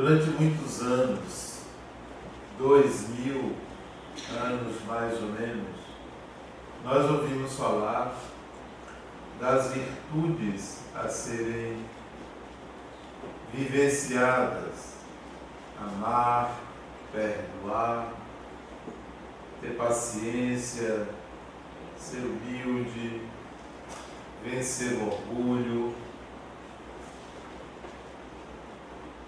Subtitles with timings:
[0.00, 1.60] Durante muitos anos,
[2.56, 3.54] dois mil
[4.34, 5.76] anos mais ou menos,
[6.82, 8.16] nós ouvimos falar
[9.38, 11.84] das virtudes a serem
[13.52, 14.94] vivenciadas,
[15.78, 16.58] amar,
[17.12, 18.10] perdoar,
[19.60, 21.08] ter paciência,
[21.98, 23.20] ser humilde,
[24.42, 25.94] vencer o orgulho.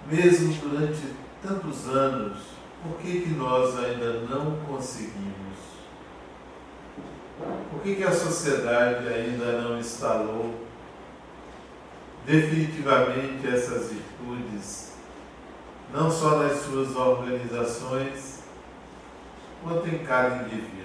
[0.06, 1.00] Mesmo durante
[1.42, 2.38] tantos anos,
[2.82, 5.42] por que, que nós ainda não conseguimos?
[7.70, 10.54] Por que, que a sociedade ainda não instalou
[12.26, 14.92] definitivamente essas virtudes,
[15.92, 18.42] não só nas suas organizações,
[19.62, 20.82] quanto em cada indivíduo?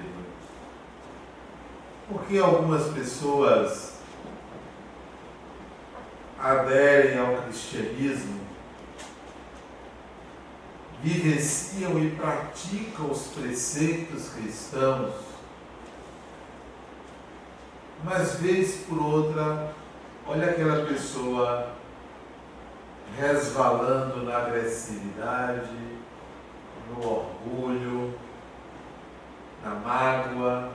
[2.09, 3.97] Porque algumas pessoas
[6.39, 8.39] aderem ao cristianismo,
[11.03, 15.13] vivenciam e praticam os preceitos cristãos,
[18.03, 19.73] mas vez por outra,
[20.25, 21.71] olha aquela pessoa
[23.17, 25.69] resvalando na agressividade,
[26.89, 28.13] no orgulho,
[29.63, 30.71] na mágoa.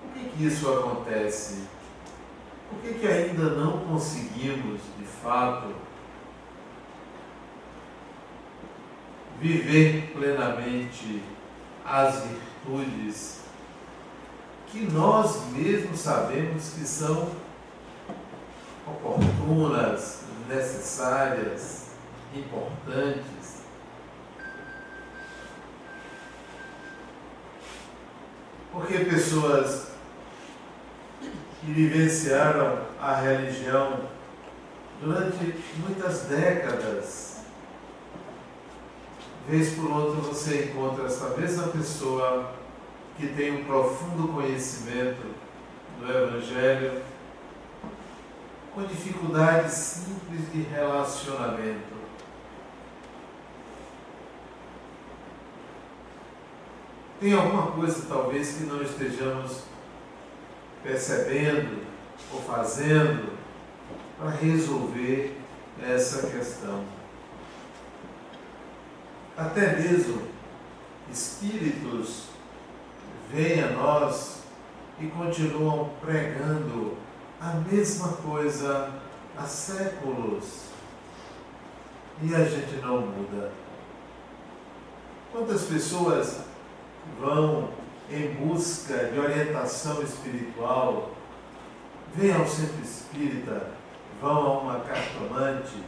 [0.00, 1.64] Por que, que isso acontece?
[2.70, 5.74] Por que, que ainda não conseguimos, de fato,
[9.40, 11.22] viver plenamente
[11.84, 13.40] as virtudes
[14.68, 17.30] que nós mesmos sabemos que são
[18.86, 21.86] oportunas, necessárias,
[22.34, 23.62] importantes?
[28.72, 29.88] Porque pessoas
[31.20, 34.00] que vivenciaram a religião
[35.00, 37.35] durante muitas décadas,
[39.48, 42.52] vez por outra você encontra essa mesma pessoa
[43.16, 45.22] que tem um profundo conhecimento
[46.00, 47.02] do Evangelho,
[48.74, 51.96] com dificuldades simples de relacionamento.
[57.18, 59.62] Tem alguma coisa talvez que não estejamos
[60.82, 61.82] percebendo
[62.30, 63.32] ou fazendo
[64.18, 65.38] para resolver
[65.82, 66.95] essa questão.
[69.36, 70.22] Até mesmo
[71.10, 72.28] espíritos
[73.30, 74.38] vêm a nós
[74.98, 76.96] e continuam pregando
[77.38, 78.90] a mesma coisa
[79.36, 80.66] há séculos
[82.22, 83.52] e a gente não muda.
[85.30, 86.40] Quantas pessoas
[87.20, 87.68] vão
[88.10, 91.10] em busca de orientação espiritual,
[92.14, 93.68] vêm ao centro espírita,
[94.18, 95.82] vão a uma cartomante,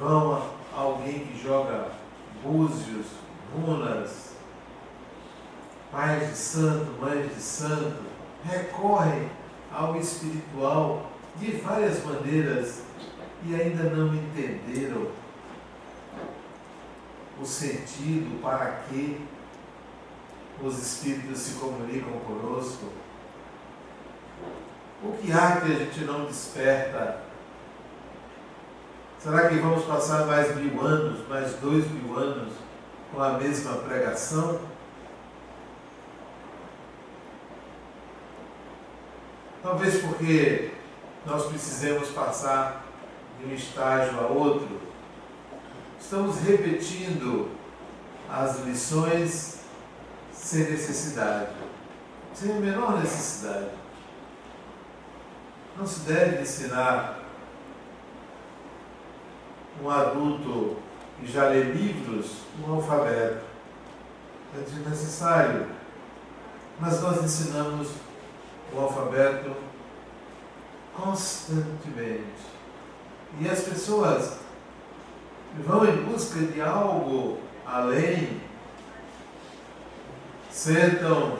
[0.00, 2.01] vão a alguém que joga
[2.42, 3.06] búzios,
[3.54, 4.32] runas,
[5.90, 8.02] pais de santo, mães de santo,
[8.44, 9.28] recorrem
[9.72, 12.82] ao espiritual de várias maneiras
[13.44, 15.08] e ainda não entenderam
[17.40, 19.26] o sentido para que
[20.62, 22.86] os Espíritos se comunicam conosco?
[25.02, 27.31] O que há que a gente não desperta?
[29.22, 32.54] Será que vamos passar mais mil anos, mais dois mil anos
[33.12, 34.58] com a mesma pregação?
[39.62, 40.72] Talvez porque
[41.24, 42.84] nós precisemos passar
[43.38, 44.80] de um estágio a outro.
[46.00, 47.48] Estamos repetindo
[48.28, 49.60] as lições
[50.32, 51.52] sem necessidade,
[52.34, 53.70] sem a menor necessidade.
[55.78, 57.21] Não se deve ensinar
[59.80, 60.76] um adulto
[61.20, 63.44] que já lê livros um alfabeto.
[64.56, 65.66] É desnecessário.
[66.80, 67.88] Mas nós ensinamos
[68.72, 69.54] o alfabeto
[70.94, 72.52] constantemente.
[73.40, 74.38] E as pessoas
[75.64, 78.40] vão em busca de algo além
[80.50, 81.38] sentam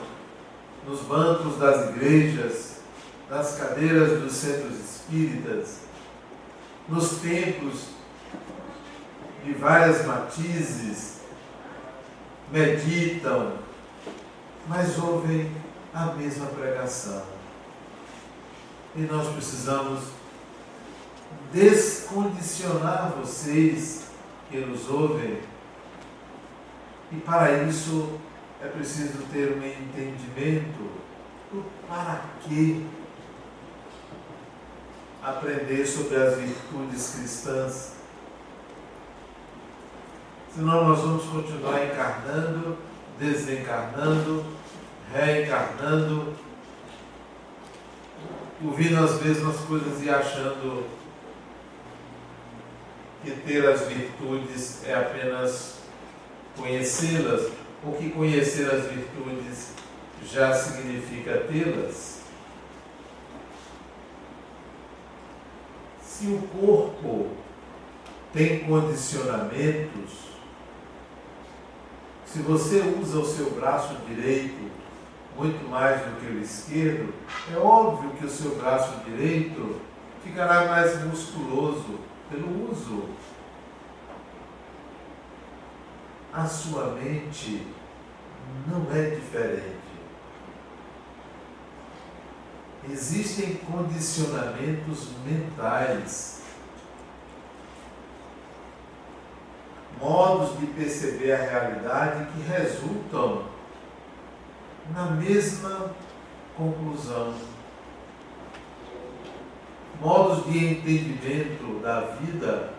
[0.87, 2.81] nos bancos das igrejas,
[3.29, 5.81] nas cadeiras dos centros espíritas,
[6.89, 7.92] nos templos
[9.43, 11.19] de várias matizes,
[12.51, 13.53] meditam,
[14.67, 15.51] mas ouvem
[15.93, 17.23] a mesma pregação.
[18.95, 20.03] E nós precisamos
[21.51, 24.05] descondicionar vocês
[24.49, 25.39] que nos ouvem,
[27.11, 28.19] e para isso
[28.61, 31.03] é preciso ter um entendimento
[31.51, 32.87] do para que
[35.21, 37.92] aprender sobre as virtudes cristãs.
[40.53, 42.77] Senão nós vamos continuar encarnando,
[43.17, 44.45] desencarnando,
[45.11, 46.35] reencarnando,
[48.63, 50.85] ouvindo as mesmas coisas e achando
[53.23, 55.79] que ter as virtudes é apenas
[56.55, 57.51] conhecê-las,
[57.83, 59.71] ou que conhecer as virtudes
[60.23, 62.21] já significa tê-las.
[66.03, 67.31] Se o corpo
[68.31, 70.32] tem condicionamentos,
[72.33, 74.71] se você usa o seu braço direito
[75.37, 77.13] muito mais do que o esquerdo,
[77.53, 79.79] é óbvio que o seu braço direito
[80.23, 81.99] ficará mais musculoso
[82.31, 83.03] pelo uso.
[86.33, 87.67] A sua mente
[88.67, 89.83] não é diferente.
[92.89, 96.41] Existem condicionamentos mentais,
[99.99, 103.43] modos de perceber a realidade que resultam
[104.93, 105.91] na mesma
[106.57, 107.33] conclusão.
[110.01, 112.73] Modos de entendimento da vida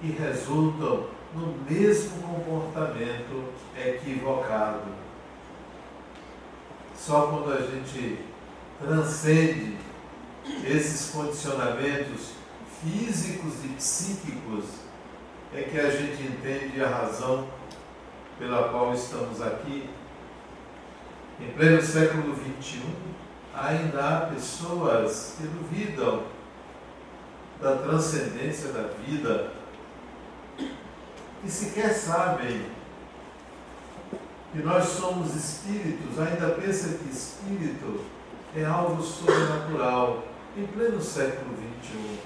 [0.00, 4.82] que resultam no mesmo comportamento equivocado.
[6.96, 8.24] Só quando a gente
[8.80, 9.76] transcende
[10.64, 12.32] esses condicionamentos
[12.80, 14.87] físicos e psíquicos
[15.54, 17.48] é que a gente entende a razão
[18.38, 19.88] pela qual estamos aqui
[21.40, 22.82] em pleno século XXI,
[23.54, 26.24] ainda há pessoas que duvidam
[27.60, 29.52] da transcendência da vida,
[30.56, 32.66] que sequer sabem
[34.52, 38.04] que nós somos espíritos, ainda pensam que espírito
[38.56, 40.24] é algo sobrenatural,
[40.56, 42.18] em pleno século XXI.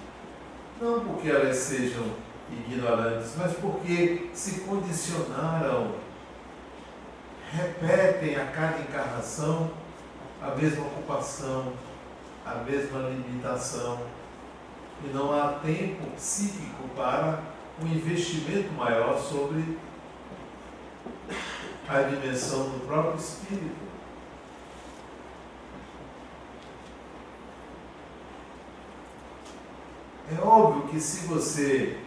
[0.81, 2.05] Não porque elas sejam
[2.53, 5.95] ignorantes, mas porque se condicionaram
[7.53, 9.71] repetem a cada encarnação
[10.41, 11.73] a mesma ocupação,
[12.45, 14.01] a mesma limitação.
[15.05, 17.41] E não há tempo psíquico para
[17.83, 19.79] um investimento maior sobre
[21.89, 23.83] a dimensão do próprio espírito.
[30.31, 31.99] É óbvio que se você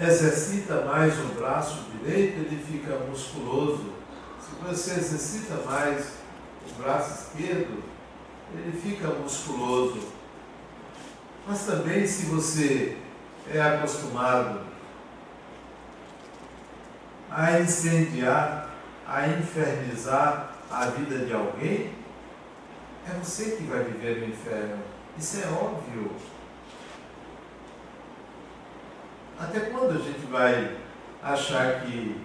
[0.00, 3.92] exercita mais o braço direito, ele fica musculoso,
[4.62, 6.14] você exercita mais
[6.68, 7.82] o braço esquerdo,
[8.52, 10.00] ele fica musculoso.
[11.46, 12.96] Mas também se você
[13.52, 14.60] é acostumado
[17.30, 18.70] a incendiar,
[19.06, 21.92] a infernizar a vida de alguém,
[23.08, 24.82] é você que vai viver no inferno.
[25.16, 26.10] Isso é óbvio.
[29.38, 30.76] Até quando a gente vai
[31.22, 32.20] achar que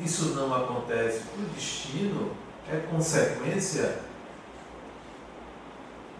[0.00, 1.22] isso não acontece.
[1.38, 2.32] O destino
[2.68, 3.98] é consequência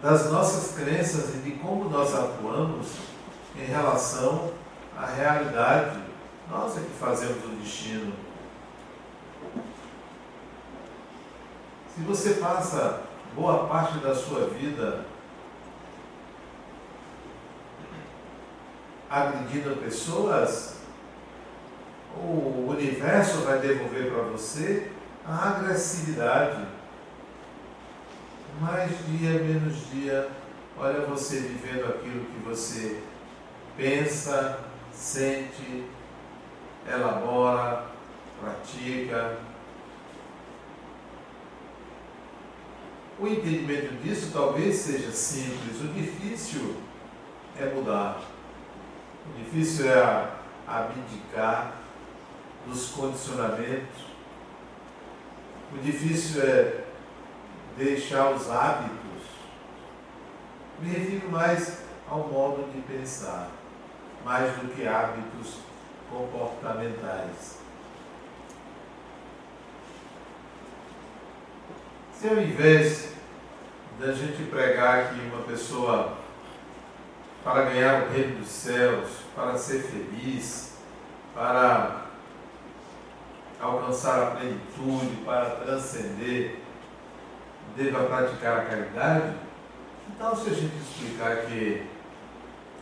[0.02, 2.86] das nossas crenças e de como nós atuamos
[3.56, 4.52] em relação
[4.96, 5.98] à realidade.
[6.48, 8.12] Nós é que fazemos o destino.
[11.94, 13.02] Se você passa
[13.34, 15.04] boa parte da sua vida
[19.10, 20.76] agredindo pessoas,
[22.16, 24.88] o universo vai devolver para você
[25.26, 26.64] a agressividade.
[28.60, 30.28] Mais dia, menos dia,
[30.78, 33.00] olha você vivendo aquilo que você
[33.76, 34.60] pensa,
[34.92, 35.84] sente,
[36.88, 37.86] elabora,
[38.40, 39.38] pratica.
[43.18, 46.76] O entendimento disso talvez seja simples, o difícil
[47.58, 48.29] é mudar.
[49.28, 50.30] O difícil é
[50.66, 51.74] abdicar
[52.66, 54.04] dos condicionamentos.
[55.72, 56.84] O difícil é
[57.76, 59.00] deixar os hábitos.
[60.80, 63.48] Me refiro mais ao modo de pensar,
[64.24, 65.58] mais do que hábitos
[66.10, 67.60] comportamentais.
[72.12, 73.14] Se ao invés
[73.98, 76.18] da gente pregar que uma pessoa
[77.44, 80.74] para ganhar o reino dos céus, para ser feliz,
[81.34, 82.02] para
[83.60, 86.58] alcançar a plenitude, para transcender,
[87.76, 89.34] deva praticar a caridade?
[90.08, 91.86] Então, se a gente explicar que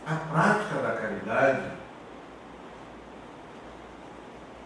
[0.05, 1.71] a prática da caridade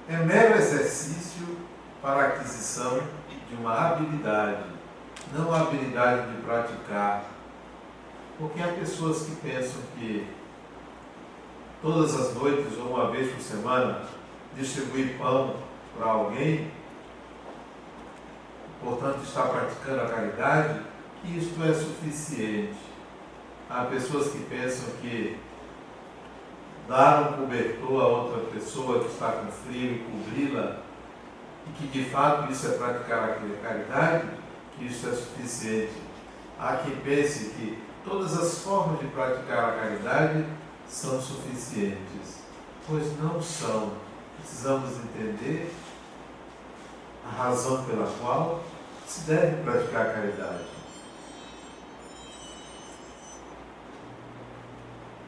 [0.09, 1.57] é mero exercício
[2.01, 3.01] para a aquisição
[3.49, 4.63] de uma habilidade,
[5.33, 7.23] não a habilidade de praticar.
[8.37, 10.27] Porque há pessoas que pensam que
[11.81, 14.01] todas as noites ou uma vez por semana
[14.55, 15.55] distribuir pão
[15.97, 16.71] para alguém,
[18.81, 20.81] portanto está praticando a caridade,
[21.21, 22.77] que isto é suficiente.
[23.69, 25.37] Há pessoas que pensam que
[26.87, 30.79] dar um cobertor a outra pessoa que está com frio e cobri-la,
[31.67, 34.27] e que de fato isso é praticar a caridade,
[34.77, 35.93] que isso é suficiente.
[36.59, 40.45] Há quem pense que todas as formas de praticar a caridade
[40.87, 42.43] são suficientes,
[42.87, 43.93] pois não são.
[44.37, 45.73] Precisamos entender
[47.25, 48.61] a razão pela qual
[49.07, 50.65] se deve praticar a caridade.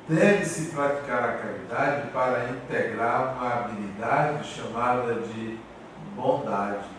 [0.07, 5.57] Deve-se praticar a caridade para integrar uma habilidade chamada de
[6.15, 6.89] bondade.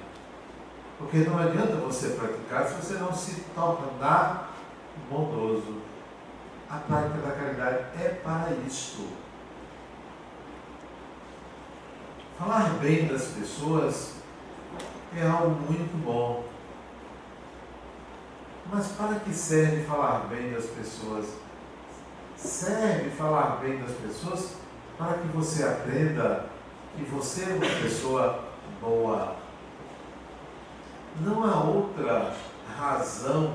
[0.99, 4.46] Porque não adianta você praticar se você não se tornar
[5.11, 5.83] bondoso.
[6.69, 9.09] A prática da caridade é para isto.
[12.39, 14.17] Falar bem das pessoas
[15.17, 16.45] é algo muito bom.
[18.71, 21.27] Mas para que serve falar bem das pessoas?
[22.37, 24.57] Serve falar bem das pessoas
[24.99, 26.47] para que você aprenda
[26.97, 28.45] que você é uma pessoa
[28.81, 29.37] boa.
[31.21, 32.35] Não há outra
[32.77, 33.55] razão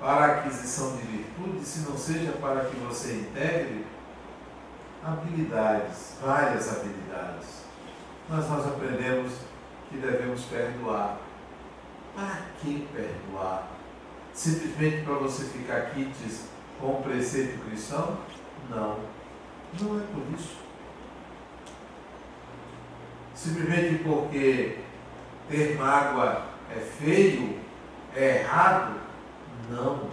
[0.00, 3.86] para a aquisição de virtude se não seja para que você integre
[5.04, 7.64] habilidades, várias habilidades.
[8.28, 9.32] Mas nós aprendemos
[9.90, 11.18] que devemos perdoar.
[12.14, 13.68] Para que perdoar?
[14.32, 16.46] Simplesmente para você ficar quites
[16.80, 18.18] com o preceito cristão?
[18.70, 18.98] Não.
[19.80, 20.56] Não é por isso.
[23.34, 24.78] Simplesmente porque
[25.48, 27.58] ter mágoa é feio,
[28.14, 29.03] é errado?
[29.70, 30.10] Não.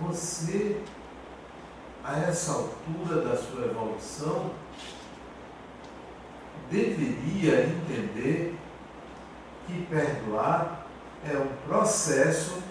[0.00, 0.82] Você,
[2.04, 4.50] a essa altura da sua evolução,
[6.70, 8.58] deveria entender
[9.66, 10.86] que perdoar
[11.24, 12.62] é um processo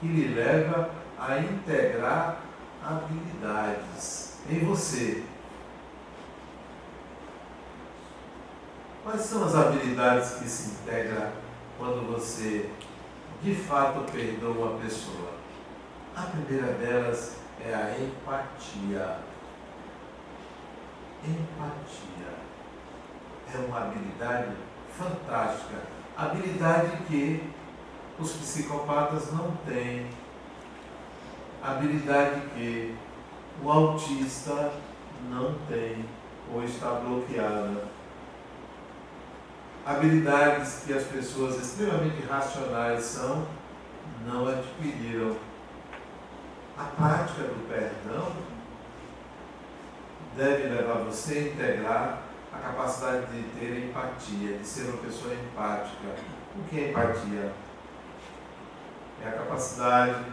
[0.00, 2.40] que lhe leva a integrar
[2.82, 5.22] habilidades em você.
[9.04, 11.32] Quais são as habilidades que se integram
[11.78, 12.70] quando você
[13.42, 15.41] de fato perdoa uma pessoa?
[16.14, 19.18] A primeira delas é a empatia.
[21.24, 22.32] Empatia
[23.54, 24.52] é uma habilidade
[24.96, 25.82] fantástica,
[26.16, 27.50] habilidade que
[28.18, 30.10] os psicopatas não têm,
[31.62, 32.94] habilidade que
[33.62, 34.72] o autista
[35.30, 36.04] não tem
[36.52, 37.84] ou está bloqueada.
[39.84, 43.46] Habilidades que as pessoas extremamente racionais são,
[44.26, 45.36] não adquiriram.
[46.78, 48.32] A prática do perdão
[50.36, 56.14] deve levar você a integrar a capacidade de ter empatia, de ser uma pessoa empática.
[56.56, 57.52] O que é empatia?
[59.22, 60.24] É a capacidade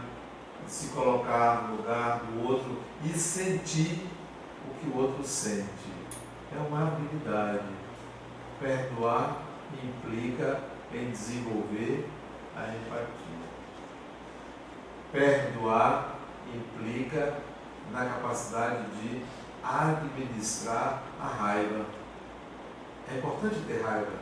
[0.64, 4.06] de se colocar no lugar do outro e sentir
[4.68, 5.90] o que o outro sente.
[6.54, 7.68] É uma habilidade.
[8.58, 9.36] Perdoar
[9.82, 10.60] implica
[10.92, 12.08] em desenvolver
[12.56, 13.40] a empatia.
[15.12, 16.09] Perdoar
[16.56, 17.38] implica
[17.92, 19.22] na capacidade de
[19.62, 21.84] administrar a raiva.
[23.12, 24.12] É importante ter raiva.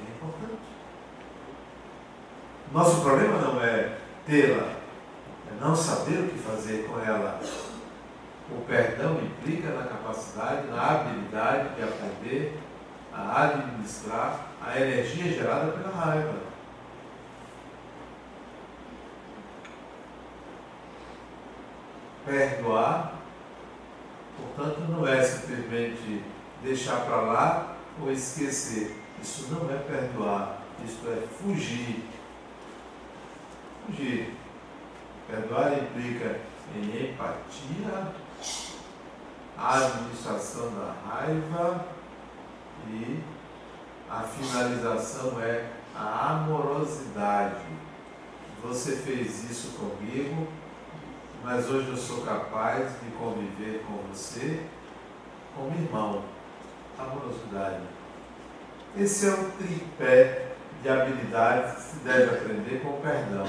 [0.00, 0.68] É importante.
[2.72, 4.74] Nosso problema não é tê-la,
[5.50, 7.40] é não saber o que fazer com ela.
[8.50, 12.58] O perdão implica na capacidade, na habilidade de aprender
[13.12, 16.47] a administrar a energia gerada pela raiva.
[22.28, 23.14] Perdoar,
[24.36, 26.22] portanto, não é simplesmente
[26.62, 28.96] deixar para lá ou esquecer.
[29.20, 32.04] Isso não é perdoar, isso é fugir
[33.88, 34.34] fugir.
[35.26, 36.40] Perdoar implica
[36.74, 38.12] em empatia,
[39.56, 41.86] administração da raiva
[42.88, 43.20] e
[44.08, 47.66] a finalização é a amorosidade.
[48.62, 50.48] Você fez isso comigo,
[51.42, 54.64] mas hoje eu sou capaz de conviver com você
[55.54, 56.22] como irmão.
[56.98, 57.82] Amorosidade.
[58.96, 60.48] Esse é o tripé
[60.82, 63.46] de habilidades que se deve aprender com o perdão.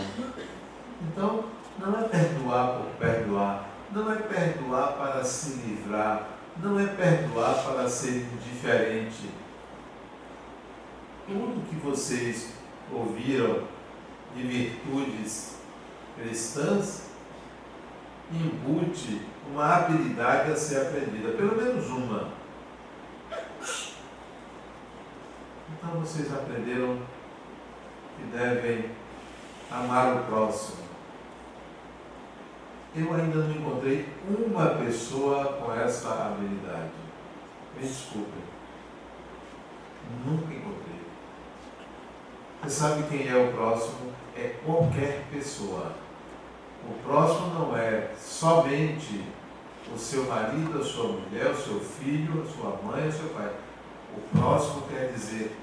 [1.01, 1.45] Então,
[1.79, 6.27] não é perdoar por perdoar, não é perdoar para se livrar,
[6.57, 9.29] não é perdoar para ser indiferente.
[11.25, 12.53] Tudo que vocês
[12.91, 13.63] ouviram
[14.35, 15.57] de virtudes
[16.15, 17.08] cristãs
[18.31, 19.21] embute
[19.51, 22.29] uma habilidade a ser aprendida, pelo menos uma.
[25.71, 26.99] Então vocês aprenderam
[28.17, 28.91] que devem
[29.71, 30.89] amar o próximo.
[32.95, 36.91] Eu ainda não encontrei uma pessoa com essa habilidade.
[37.75, 38.43] Me desculpem.
[40.25, 40.99] Nunca encontrei.
[42.63, 44.11] Você sabe quem é o próximo?
[44.35, 45.93] É qualquer pessoa.
[46.87, 49.23] O próximo não é somente
[49.93, 53.51] o seu marido, a sua mulher, o seu filho, a sua mãe, o seu pai.
[54.15, 55.55] O próximo quer dizer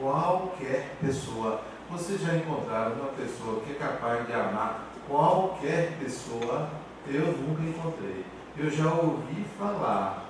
[0.00, 1.62] qualquer pessoa.
[1.90, 6.70] Vocês já encontraram uma pessoa que é capaz de amar qualquer pessoa?
[7.06, 8.24] Eu nunca encontrei.
[8.56, 10.26] Eu já ouvi falar,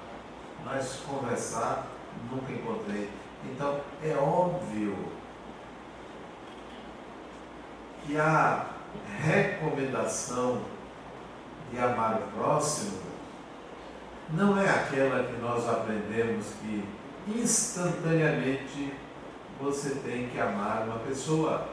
[0.64, 1.86] mas conversar
[2.30, 3.10] nunca encontrei.
[3.44, 4.96] Então é óbvio
[8.04, 8.66] que a
[9.22, 10.62] recomendação
[11.70, 13.12] de amar o próximo
[14.30, 16.84] não é aquela que nós aprendemos que
[17.28, 18.92] instantaneamente
[19.60, 21.68] você tem que amar uma pessoa.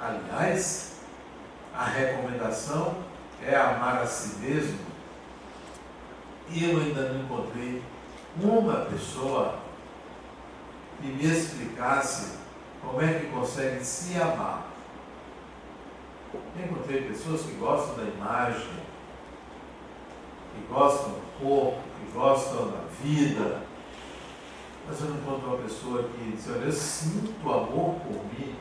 [0.00, 1.00] Aliás,
[1.74, 2.96] a recomendação
[3.42, 4.78] é amar a si mesmo.
[6.48, 7.82] E eu ainda não encontrei
[8.42, 9.58] uma pessoa
[11.00, 12.39] que me explicasse
[12.82, 14.66] como é que consegue se amar.
[16.56, 18.70] Eu encontrei pessoas que gostam da imagem,
[20.54, 23.62] que gostam do corpo, que gostam da vida,
[24.86, 28.56] mas eu não encontro uma pessoa que diz, olha, eu sinto amor por mim.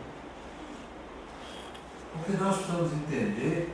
[2.13, 3.73] Porque nós precisamos entender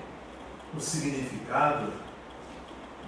[0.75, 1.91] o significado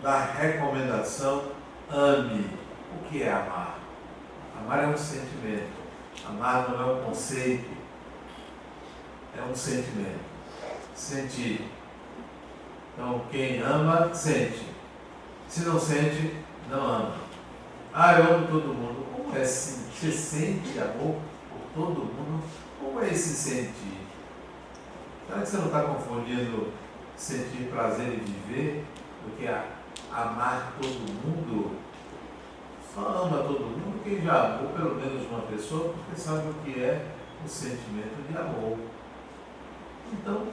[0.01, 1.51] da recomendação
[1.89, 2.49] ame.
[2.95, 3.79] O que é amar?
[4.59, 5.76] Amar é um sentimento.
[6.25, 7.69] Amar não é um conceito.
[9.37, 10.19] É um sentimento.
[10.95, 11.69] Sentir.
[12.93, 14.65] Então, quem ama, sente.
[15.47, 16.35] Se não sente,
[16.69, 17.15] não ama.
[17.93, 19.05] Ah, eu amo todo mundo.
[19.15, 19.85] Como é assim?
[19.91, 21.15] Você sente amor
[21.49, 22.43] por todo mundo?
[22.79, 24.07] Como é esse sentir?
[25.27, 26.71] Será que você não está confundindo
[27.15, 28.85] sentir prazer em viver
[29.23, 29.47] do que
[30.11, 31.75] amar todo mundo?
[32.97, 36.81] Só ama todo mundo quem já amou pelo menos uma pessoa, porque sabe o que
[36.81, 37.05] é
[37.45, 38.75] o sentimento de amor.
[40.11, 40.47] Então,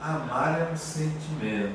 [0.00, 1.74] amar é um sentimento.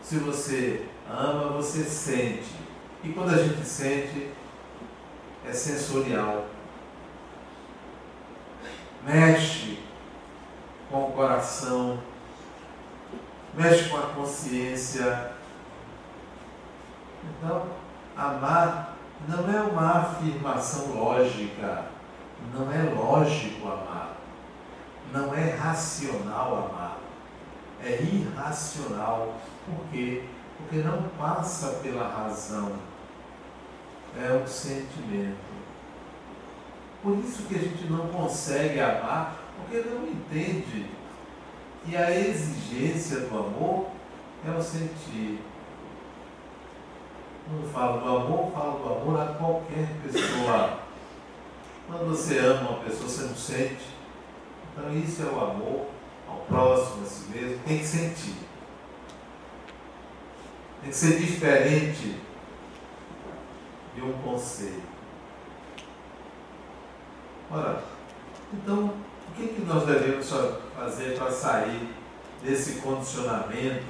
[0.00, 2.54] Se você ama, você sente.
[3.04, 4.32] E quando a gente sente,
[5.46, 6.46] é sensorial.
[9.04, 9.80] Mexe
[10.90, 12.02] com o coração,
[13.52, 15.32] mexe com a consciência.
[17.22, 17.87] Então,
[18.18, 18.96] amar
[19.28, 21.86] não é uma afirmação lógica,
[22.52, 24.16] não é lógico amar,
[25.12, 26.98] não é racional amar,
[27.82, 29.34] é irracional.
[29.64, 30.24] Por quê?
[30.56, 32.72] Porque não passa pela razão,
[34.16, 35.48] é um sentimento.
[37.02, 40.86] Por isso que a gente não consegue amar porque não entende
[41.84, 43.86] que a exigência do amor
[44.46, 45.40] é o sentir.
[47.48, 50.80] Quando falo do amor, falo do amor a qualquer pessoa.
[51.86, 53.86] Quando você ama uma pessoa, você não sente.
[54.70, 55.86] Então isso é o amor
[56.28, 57.58] ao próximo, a si mesmo.
[57.66, 58.34] Tem que sentir.
[60.82, 62.20] Tem que ser diferente
[63.94, 64.86] de um conceito.
[67.50, 67.82] Ora,
[68.52, 68.92] então
[69.28, 70.28] o que, que nós devemos
[70.76, 71.94] fazer para sair
[72.42, 73.86] desse condicionamento,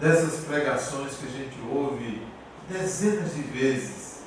[0.00, 2.29] dessas pregações que a gente ouve
[2.70, 4.22] dezenas de vezes,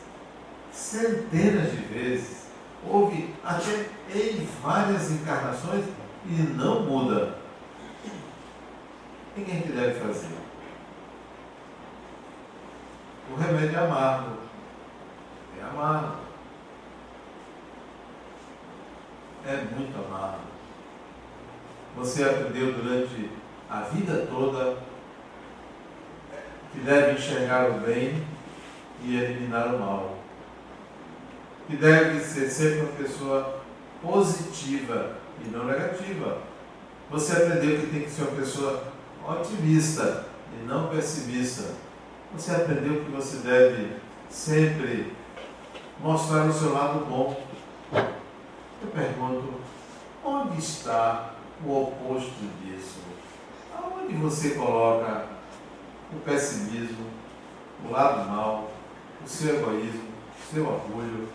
[0.72, 2.48] centenas de vezes,
[2.88, 5.86] ouve até em várias encarnações
[6.26, 7.38] e não muda?
[9.36, 10.28] O que a gente deve fazer?
[13.32, 14.38] O remédio é amargo.
[15.60, 16.24] É amargo.
[19.46, 20.40] é muito amado.
[21.98, 23.30] Você aprendeu durante
[23.70, 24.78] a vida toda
[26.72, 28.24] que deve enxergar o bem
[29.04, 30.18] e eliminar o mal.
[31.68, 33.62] Que deve ser sempre uma pessoa
[34.02, 36.40] positiva e não negativa.
[37.10, 38.84] Você aprendeu que tem que ser uma pessoa
[39.28, 40.26] otimista
[40.60, 41.72] e não pessimista.
[42.34, 43.94] Você aprendeu que você deve
[44.30, 45.14] sempre
[46.02, 47.44] mostrar o seu lado bom
[48.84, 49.54] eu pergunto,
[50.26, 51.36] onde está
[51.66, 53.00] o oposto disso?
[53.74, 55.26] Aonde você coloca
[56.12, 57.06] o pessimismo,
[57.86, 58.72] o lado mal,
[59.24, 60.04] o seu egoísmo,
[60.38, 61.30] o seu orgulho?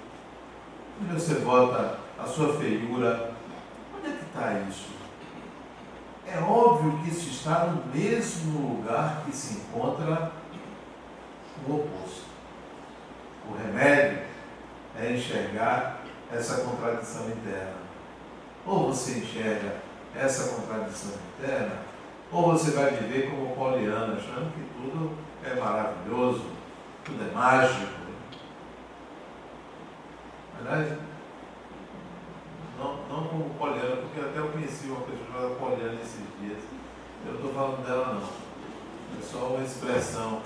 [1.01, 3.33] Onde você bota a sua feiura?
[3.97, 4.99] Onde é que está isso?
[6.27, 10.33] É óbvio que isso está no mesmo lugar que se encontra
[11.67, 12.29] o oposto.
[15.19, 16.01] enxergar
[16.33, 17.89] essa contradição interna.
[18.67, 19.77] Ou você enxerga
[20.15, 21.77] essa contradição interna,
[22.31, 26.45] ou você vai viver como Poliana, achando que tudo é maravilhoso,
[27.09, 27.99] tudo é mágico.
[30.61, 30.99] Aliás,
[32.79, 36.63] não, não como Poliana, porque até eu conheci uma pessoa chamada Poliana esses dias.
[37.25, 38.49] Eu não estou falando dela não.
[39.19, 40.43] É só uma expressão.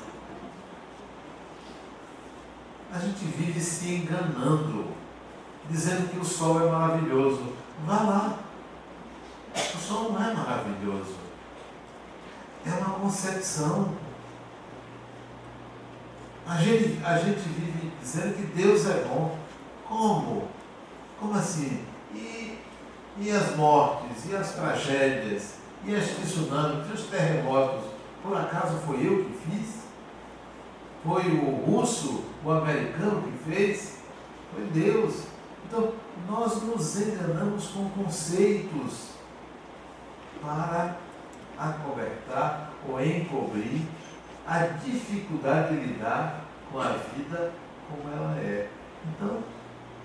[2.92, 4.88] A gente vive se enganando,
[5.68, 7.54] dizendo que o sol é maravilhoso.
[7.84, 8.38] Vá lá.
[9.54, 11.16] O sol não é maravilhoso.
[12.64, 13.94] É uma concepção.
[16.52, 19.38] A gente, a gente vive dizendo que Deus é bom.
[19.88, 20.48] Como?
[21.18, 21.82] Como assim?
[22.14, 22.58] E,
[23.16, 27.86] e as mortes, e as tragédias, e as tsunamis, e os terremotos?
[28.22, 29.76] Por acaso foi eu que fiz?
[31.02, 34.00] Foi o russo, o americano que fez?
[34.54, 35.22] Foi Deus.
[35.66, 35.94] Então,
[36.28, 39.12] nós nos enganamos com conceitos
[40.42, 40.96] para
[41.58, 43.80] acobertar ou encobrir
[44.46, 46.41] a dificuldade de lidar
[46.72, 47.52] com a vida
[47.88, 48.68] como ela é.
[49.06, 49.42] Então,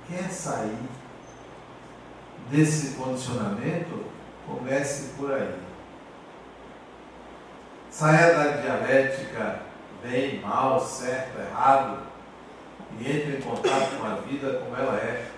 [0.08, 0.78] quer sair
[2.52, 4.06] desse condicionamento?
[4.46, 5.60] Comece por aí.
[7.90, 9.62] Saia da dialética
[10.04, 12.04] bem, mal, certo, errado
[13.00, 15.32] e entre em contato com a vida como ela é.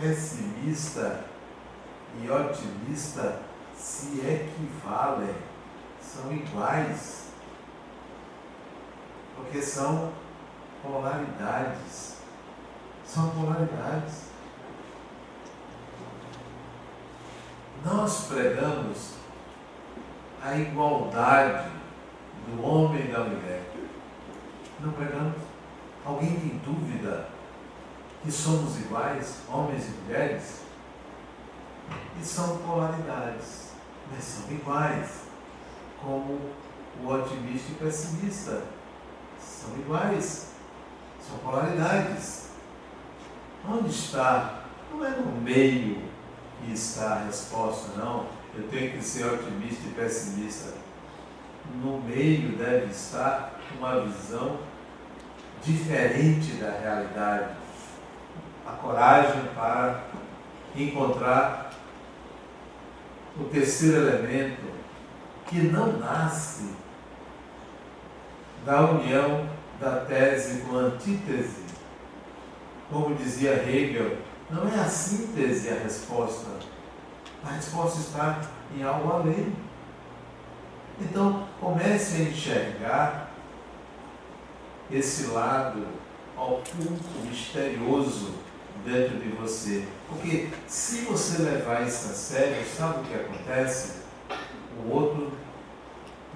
[0.00, 1.24] Pessimista
[2.22, 3.40] e otimista
[3.74, 5.34] se equivalem,
[6.00, 7.30] são iguais,
[9.36, 10.12] porque são
[10.86, 12.16] polaridades.
[13.04, 14.26] São polaridades.
[17.84, 19.14] Nós pregamos
[20.42, 21.70] a igualdade
[22.48, 23.62] do homem e da mulher.
[24.80, 25.36] Não pregamos?
[26.04, 27.28] Alguém tem dúvida
[28.22, 30.62] que somos iguais, homens e mulheres?
[32.20, 33.72] E são polaridades,
[34.10, 35.22] mas são iguais,
[36.02, 36.40] como
[37.02, 38.62] o otimista e o pessimista.
[39.40, 40.55] São iguais,
[41.28, 42.50] são polaridades.
[43.68, 44.60] Onde está?
[44.90, 46.02] Não é no meio
[46.62, 48.26] que está a resposta, não.
[48.54, 50.74] Eu tenho que ser otimista e pessimista.
[51.82, 54.58] No meio deve estar uma visão
[55.62, 57.56] diferente da realidade.
[58.66, 60.04] A coragem para
[60.74, 61.70] encontrar
[63.38, 64.62] o terceiro elemento
[65.46, 66.74] que não nasce
[68.64, 71.64] da união da tese com a antítese.
[72.90, 74.18] Como dizia Hegel,
[74.50, 76.46] não é a síntese a resposta.
[77.44, 78.40] A resposta está
[78.76, 79.52] em algo além.
[81.00, 83.30] Então, comece a enxergar
[84.90, 85.86] esse lado
[86.36, 88.34] oculto, misterioso
[88.84, 89.86] dentro de você.
[90.08, 94.02] Porque se você levar isso a sério, sabe o que acontece?
[94.78, 95.32] O outro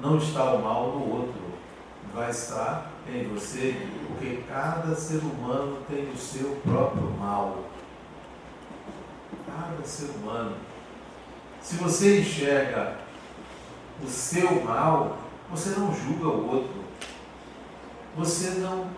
[0.00, 1.40] não está o mal no outro,
[2.14, 7.64] vai estar em você, porque cada ser humano tem o seu próprio mal.
[9.46, 10.56] Cada ser humano.
[11.62, 12.98] Se você enxerga
[14.02, 15.18] o seu mal,
[15.50, 16.80] você não julga o outro.
[18.16, 18.90] Você não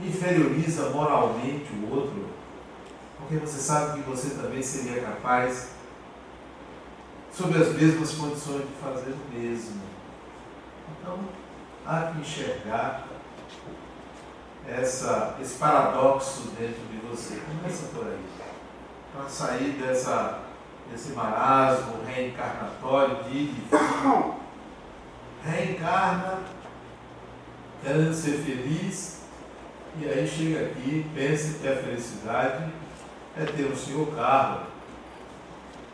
[0.00, 2.26] inferioriza moralmente o outro,
[3.18, 5.70] porque você sabe que você também seria capaz,
[7.32, 9.80] sob as mesmas condições, de fazer o mesmo.
[10.90, 11.18] Então,
[11.88, 13.08] há que enxergar
[14.68, 17.40] essa, esse paradoxo dentro de você.
[17.40, 18.24] Começa por aí.
[19.14, 20.40] Para sair dessa,
[20.90, 23.54] desse marasmo reencarnatório de
[25.42, 26.40] reencarna,
[27.82, 29.22] querendo ser feliz,
[29.98, 32.70] e aí chega aqui, pensa que a felicidade
[33.36, 34.66] é ter um senhor carro,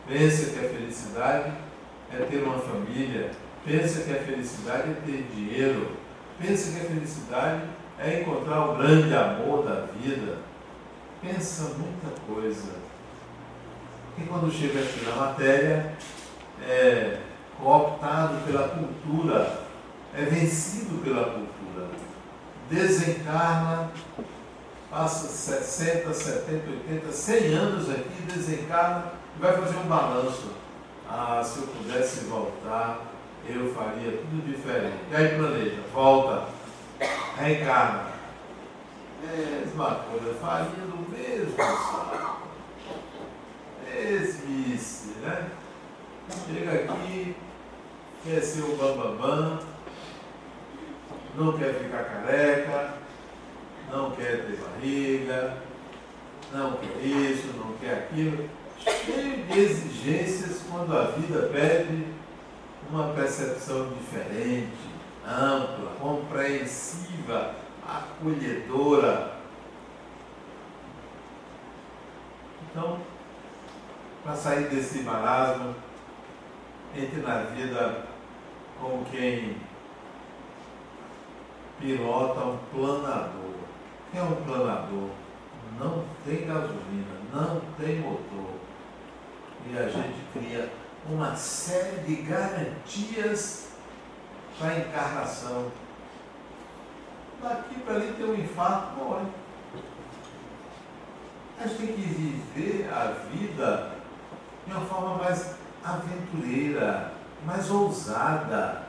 [0.08, 1.52] pensa que a felicidade
[2.12, 3.30] é ter uma família,
[3.64, 5.96] pensa que a felicidade é ter dinheiro,
[6.40, 7.62] pensa que a felicidade
[7.98, 10.38] é encontrar o grande amor da vida,
[11.22, 12.72] pensa muita coisa.
[14.18, 15.94] E quando chega aqui na matéria,
[16.62, 17.18] é
[17.58, 19.64] cooptado pela cultura,
[20.16, 21.54] é vencido pela cultura
[22.70, 23.90] desencarna,
[24.90, 30.52] passa 60, 70, 80, 100 anos aqui, desencarna e vai fazer um balanço.
[31.08, 33.13] Ah, se eu pudesse voltar,
[33.48, 34.96] eu faria tudo diferente.
[35.10, 36.48] E aí planeja, volta,
[37.36, 38.14] reencarna.
[39.22, 42.48] Mesma coisa, faria do mesmo saco.
[43.86, 45.50] Mesmice, né?
[46.46, 47.36] Chega aqui,
[48.24, 49.58] quer ser o bambambam, bam, bam,
[51.36, 52.94] não quer ficar careca,
[53.90, 55.56] não quer ter barriga,
[56.52, 62.06] não quer isso, não quer aquilo, cheio de exigências quando a vida pede
[62.94, 64.70] uma percepção diferente,
[65.26, 69.34] ampla, compreensiva, acolhedora.
[72.62, 73.00] Então,
[74.22, 75.74] para sair desse marasmo,
[76.96, 78.06] entre na vida
[78.80, 79.56] como quem
[81.80, 83.54] pilota um planador.
[84.14, 85.10] É um planador?
[85.80, 88.54] Não tem gasolina, não tem motor.
[89.68, 90.70] E a gente cria
[91.08, 93.68] uma série de garantias
[94.58, 95.70] para a encarnação.
[97.42, 99.26] Daqui para ali tem um infarto, morre.
[101.60, 103.92] A gente tem que viver a vida
[104.66, 107.12] de uma forma mais aventureira,
[107.44, 108.82] mais ousada,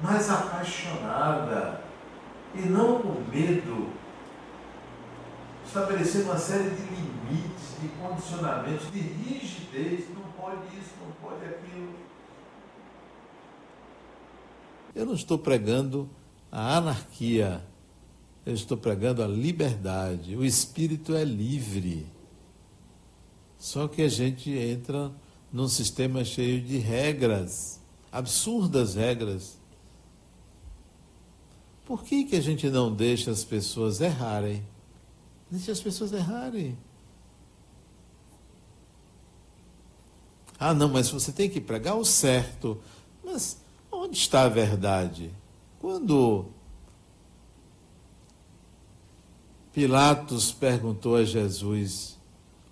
[0.00, 1.80] mais apaixonada
[2.54, 3.92] e não com medo,
[5.68, 11.92] estabelecendo uma série de limites, de condicionamentos, de rigidez, não pode isso, não pode aquilo.
[14.94, 16.08] Eu não estou pregando
[16.50, 17.62] a anarquia,
[18.46, 20.34] eu estou pregando a liberdade.
[20.34, 22.06] O espírito é livre.
[23.58, 25.12] Só que a gente entra
[25.52, 29.58] num sistema cheio de regras, absurdas regras.
[31.84, 34.62] Por que, que a gente não deixa as pessoas errarem?
[35.50, 36.76] Deixa as pessoas errarem.
[40.58, 42.78] Ah, não, mas você tem que pregar o certo.
[43.24, 43.58] Mas
[43.90, 45.32] onde está a verdade?
[45.78, 46.46] Quando
[49.72, 52.18] Pilatos perguntou a Jesus: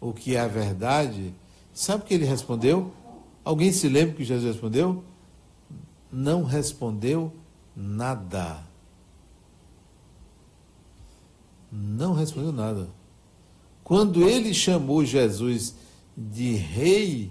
[0.01, 1.33] o que é a verdade,
[1.73, 2.93] sabe o que ele respondeu?
[3.45, 5.05] Alguém se lembra que Jesus respondeu?
[6.11, 7.33] Não respondeu
[7.77, 8.67] nada.
[11.79, 12.89] Não respondeu nada.
[13.85, 15.75] Quando ele chamou Jesus
[16.17, 17.31] de rei,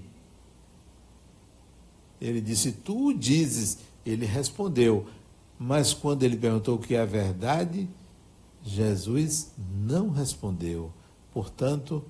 [2.21, 3.79] ele disse: Tu dizes.
[4.05, 5.07] Ele respondeu.
[5.57, 7.89] Mas quando ele perguntou o que é a verdade,
[8.63, 10.93] Jesus não respondeu.
[11.33, 12.03] Portanto,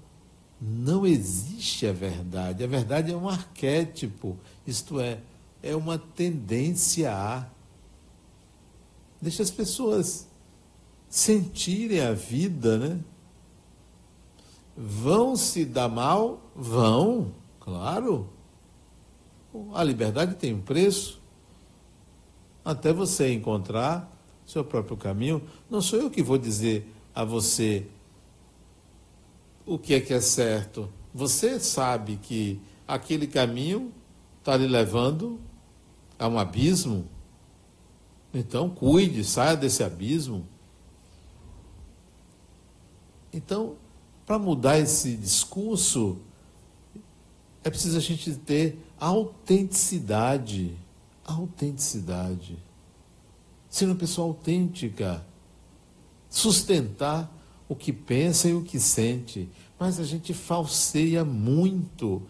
[0.60, 2.66] não existe a verdade.
[2.66, 5.22] A verdade é um arquétipo, isto é,
[5.64, 7.48] é uma tendência a.
[9.22, 10.28] Deixa as pessoas
[11.16, 13.00] sentirem a vida, né?
[14.76, 16.42] Vão se dar mal?
[16.54, 18.28] Vão, claro.
[19.74, 21.22] A liberdade tem um preço.
[22.66, 24.12] Até você encontrar
[24.46, 25.42] seu próprio caminho.
[25.70, 27.88] Não sou eu que vou dizer a você
[29.66, 30.90] o que é que é certo.
[31.14, 33.94] Você sabe que aquele caminho
[34.40, 35.40] está lhe levando
[36.20, 37.08] a um abismo.
[38.34, 40.46] Então, cuide, saia desse abismo.
[43.36, 43.76] Então,
[44.26, 46.18] para mudar esse discurso,
[47.64, 50.74] é preciso a gente ter autenticidade.
[51.26, 52.58] Autenticidade.
[53.70, 55.24] Ser uma pessoa autêntica.
[56.30, 57.30] Sustentar
[57.68, 62.22] o que pensa e o que sente, mas a gente falseia muito,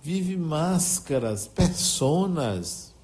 [0.00, 2.94] vive máscaras, personas,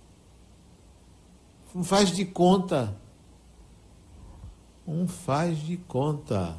[1.75, 2.97] um faz de conta.
[4.87, 6.57] Um faz de conta.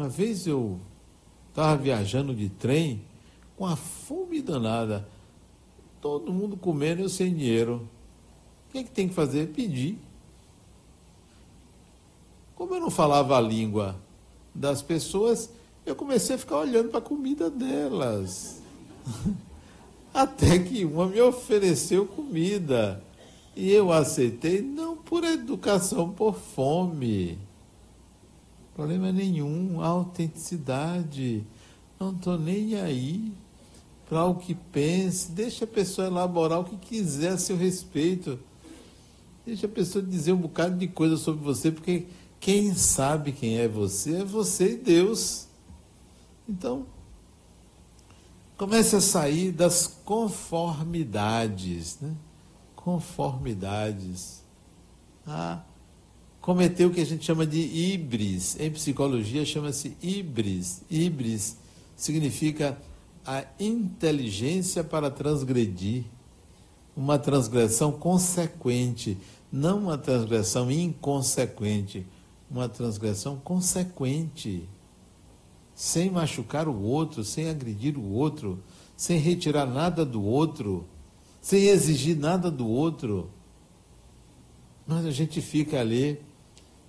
[0.00, 0.80] Uma vez eu
[1.50, 3.02] estava viajando de trem
[3.54, 5.06] com a fome danada,
[6.00, 7.86] todo mundo comendo eu sem dinheiro.
[8.66, 9.48] O que, é que tem que fazer?
[9.48, 9.98] Pedir.
[12.54, 13.94] Como eu não falava a língua
[14.54, 15.50] das pessoas,
[15.84, 18.62] eu comecei a ficar olhando para a comida delas.
[20.14, 23.04] Até que uma me ofereceu comida.
[23.54, 27.49] E eu aceitei, não por educação, por fome.
[28.80, 31.44] Problema nenhum, autenticidade.
[32.00, 33.30] Não estou nem aí
[34.08, 35.30] para o que pense.
[35.32, 38.38] Deixa a pessoa elaborar o que quiser a seu respeito.
[39.44, 42.06] Deixa a pessoa dizer um bocado de coisa sobre você, porque
[42.40, 45.46] quem sabe quem é você é você e Deus.
[46.48, 46.86] Então,
[48.56, 52.16] comece a sair das conformidades, né?
[52.74, 54.42] Conformidades.
[55.26, 55.60] Ah,
[56.40, 58.58] cometer o que a gente chama de ibris.
[58.58, 60.82] Em psicologia chama-se ibris.
[60.90, 61.56] Ibris
[61.96, 62.78] significa
[63.26, 66.04] a inteligência para transgredir
[66.96, 69.16] uma transgressão consequente,
[69.52, 72.06] não uma transgressão inconsequente,
[72.50, 74.68] uma transgressão consequente,
[75.74, 78.62] sem machucar o outro, sem agredir o outro,
[78.96, 80.86] sem retirar nada do outro,
[81.40, 83.30] sem exigir nada do outro.
[84.86, 86.18] Mas a gente fica ali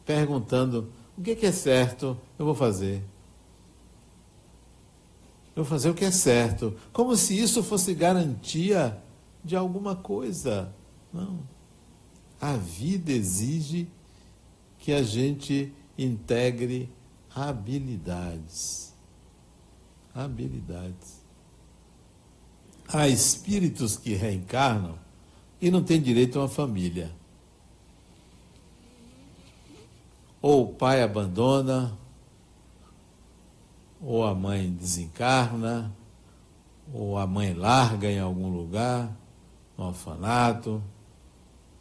[0.06, 3.04] perguntando: o que é certo, eu vou fazer.
[5.56, 6.76] Eu vou fazer o que é certo.
[6.94, 9.02] Como se isso fosse garantia
[9.44, 10.74] de alguma coisa.
[11.14, 11.40] Não.
[12.40, 13.88] A vida exige
[14.80, 16.90] que a gente integre
[17.36, 18.94] habilidades.
[20.16, 21.22] Habilidades.
[22.88, 24.98] Há espíritos que reencarnam
[25.62, 27.12] e não têm direito a uma família.
[30.42, 31.98] Ou o pai abandona,
[34.02, 35.92] ou a mãe desencarna,
[36.94, 39.16] ou a mãe larga em algum lugar,
[39.78, 40.82] no orfanato,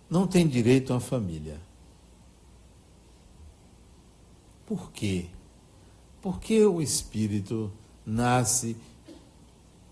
[0.08, 1.60] não tem direito uma família.
[4.66, 5.26] Por quê?
[6.20, 7.72] Porque o espírito
[8.04, 8.76] nasce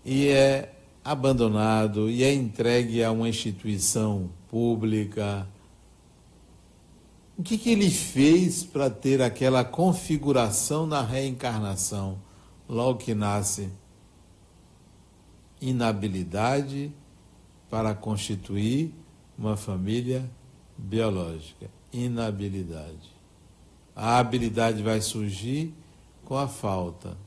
[0.05, 5.47] e é abandonado e é entregue a uma instituição pública.
[7.39, 12.19] O que, que ele fez para ter aquela configuração na reencarnação,
[12.67, 13.69] logo que nasce?
[15.61, 16.91] Inabilidade
[17.69, 18.93] para constituir
[19.37, 20.29] uma família
[20.77, 21.71] biológica.
[21.93, 23.09] Inabilidade.
[23.95, 25.73] A habilidade vai surgir
[26.25, 27.17] com a falta.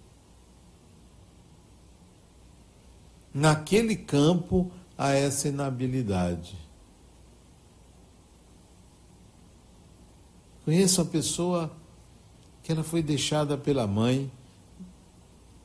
[3.32, 6.61] Naquele campo há essa inabilidade.
[10.64, 11.70] Conheço uma pessoa
[12.62, 14.30] que ela foi deixada pela mãe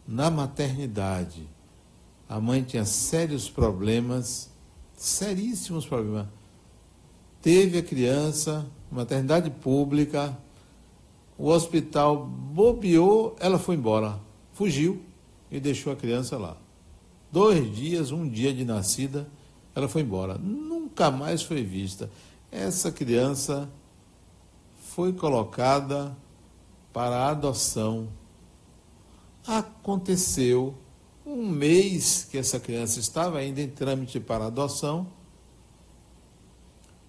[0.07, 1.47] na maternidade.
[2.27, 4.49] A mãe tinha sérios problemas,
[4.95, 6.27] seríssimos problemas.
[7.41, 10.35] Teve a criança, maternidade pública,
[11.37, 14.19] o hospital bobeou, ela foi embora,
[14.53, 15.01] fugiu
[15.51, 16.57] e deixou a criança lá.
[17.31, 19.27] Dois dias, um dia de nascida,
[19.75, 20.37] ela foi embora.
[20.39, 22.09] Nunca mais foi vista.
[22.51, 23.69] Essa criança
[24.97, 26.17] foi colocada
[26.91, 28.07] para adoção.
[29.45, 30.73] Aconteceu
[31.23, 35.05] um mês que essa criança estava ainda em trâmite para adoção.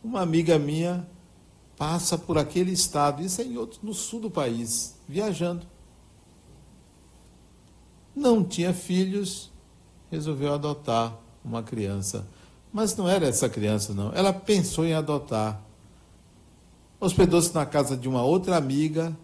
[0.05, 1.09] Uma amiga minha
[1.79, 5.67] passa por aquele estado, isso é em outro, no sul do país, viajando.
[8.15, 9.51] Não tinha filhos,
[10.11, 12.29] resolveu adotar uma criança.
[12.71, 14.13] Mas não era essa criança, não.
[14.13, 15.68] Ela pensou em adotar.
[17.01, 19.17] Hospedou-se na casa de uma outra amiga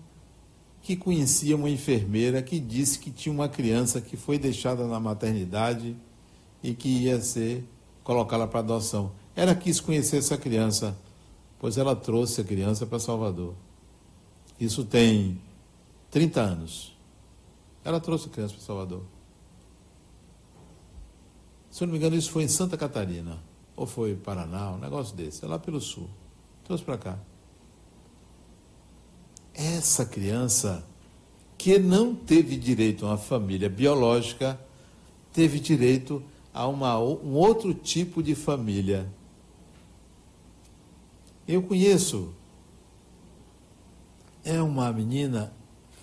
[0.82, 5.96] que conhecia uma enfermeira que disse que tinha uma criança que foi deixada na maternidade
[6.62, 7.64] e que ia ser
[8.02, 9.12] colocá-la para adoção.
[9.34, 10.96] Ela quis conhecer essa criança
[11.64, 13.54] pois ela trouxe a criança para Salvador.
[14.60, 15.40] Isso tem
[16.10, 16.94] 30 anos.
[17.82, 19.02] Ela trouxe a criança para Salvador.
[21.70, 23.38] Se eu não me engano, isso foi em Santa Catarina.
[23.74, 25.42] Ou foi Paraná, um negócio desse.
[25.42, 26.10] É lá pelo sul.
[26.64, 27.18] Trouxe para cá.
[29.54, 30.84] Essa criança
[31.56, 34.60] que não teve direito a uma família biológica,
[35.32, 39.08] teve direito a uma, um outro tipo de família
[41.46, 42.32] eu conheço.
[44.42, 45.52] É uma menina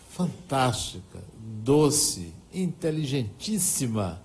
[0.10, 1.24] fantástica,
[1.64, 4.22] doce, inteligentíssima.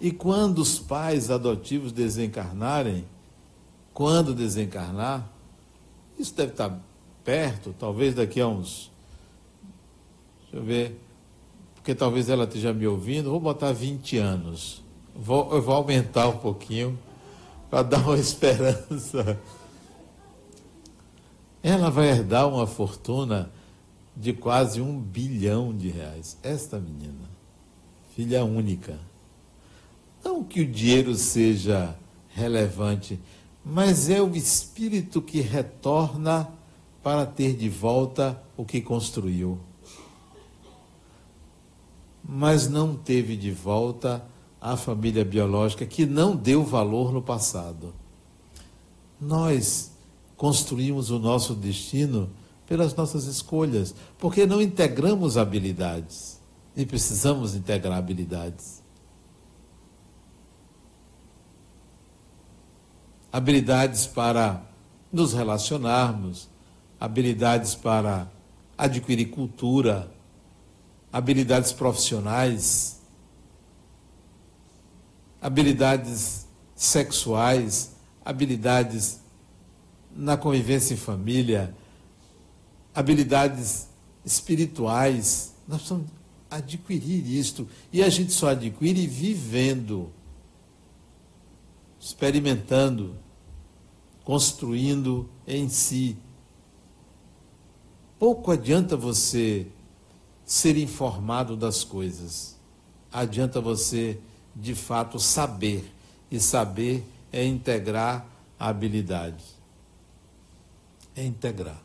[0.00, 3.04] E quando os pais adotivos desencarnarem,
[3.92, 5.28] quando desencarnar,
[6.18, 6.80] isso deve estar
[7.24, 8.90] perto, talvez daqui a uns.
[10.42, 11.00] Deixa eu ver,
[11.74, 14.82] porque talvez ela esteja me ouvindo, vou botar 20 anos.
[15.14, 16.98] Vou, eu vou aumentar um pouquinho
[17.70, 19.38] para dar uma esperança.
[21.62, 23.50] Ela vai herdar uma fortuna
[24.16, 26.36] de quase um bilhão de reais.
[26.42, 27.28] Esta menina,
[28.14, 28.98] filha única.
[30.24, 31.96] Não que o dinheiro seja
[32.34, 33.18] relevante,
[33.64, 36.48] mas é o espírito que retorna
[37.02, 39.58] para ter de volta o que construiu.
[42.22, 44.24] Mas não teve de volta
[44.60, 47.94] à família biológica que não deu valor no passado.
[49.20, 49.90] Nós
[50.36, 52.30] construímos o nosso destino
[52.66, 56.40] pelas nossas escolhas, porque não integramos habilidades
[56.76, 58.80] e precisamos integrar habilidades.
[63.32, 64.62] Habilidades para
[65.12, 66.49] nos relacionarmos,
[67.00, 68.30] habilidades para
[68.76, 70.12] adquirir cultura,
[71.12, 73.00] habilidades profissionais
[75.40, 77.92] habilidades sexuais,
[78.24, 79.20] habilidades
[80.14, 81.74] na convivência em família,
[82.94, 83.88] habilidades
[84.24, 85.54] espirituais.
[85.66, 86.10] Nós precisamos
[86.50, 87.66] adquirir isto.
[87.92, 90.12] E a gente só adquire vivendo.
[91.98, 93.14] experimentando,
[94.24, 96.16] construindo em si.
[98.20, 99.66] Pouco adianta você
[100.44, 102.54] ser informado das coisas,
[103.10, 104.20] adianta você
[104.54, 105.90] de fato saber,
[106.30, 107.02] e saber
[107.32, 108.26] é integrar
[108.58, 109.42] a habilidade.
[111.16, 111.82] É integrar.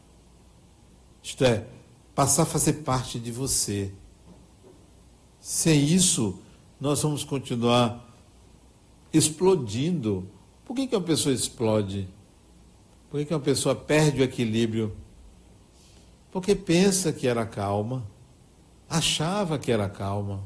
[1.24, 1.66] Isto é,
[2.14, 3.94] passar a fazer parte de você.
[5.40, 6.38] Sem isso,
[6.82, 8.14] nós vamos continuar
[9.14, 10.28] explodindo.
[10.66, 12.10] Por que, que uma pessoa explode?
[13.10, 15.05] Por que, que uma pessoa perde o equilíbrio?
[16.36, 18.06] Porque pensa que era calma,
[18.90, 20.44] achava que era calma,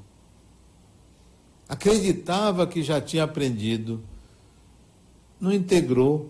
[1.67, 3.99] acreditava que já tinha aprendido,
[5.41, 6.29] não integrou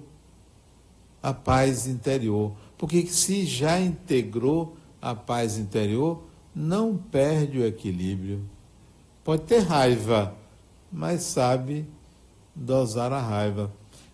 [1.22, 2.54] a paz interior.
[2.78, 6.24] Porque se já integrou a paz interior,
[6.56, 8.42] não perde o equilíbrio.
[9.26, 10.38] Pode ter raiva,
[10.90, 11.86] mas sabe
[12.56, 13.70] dosar a raiva.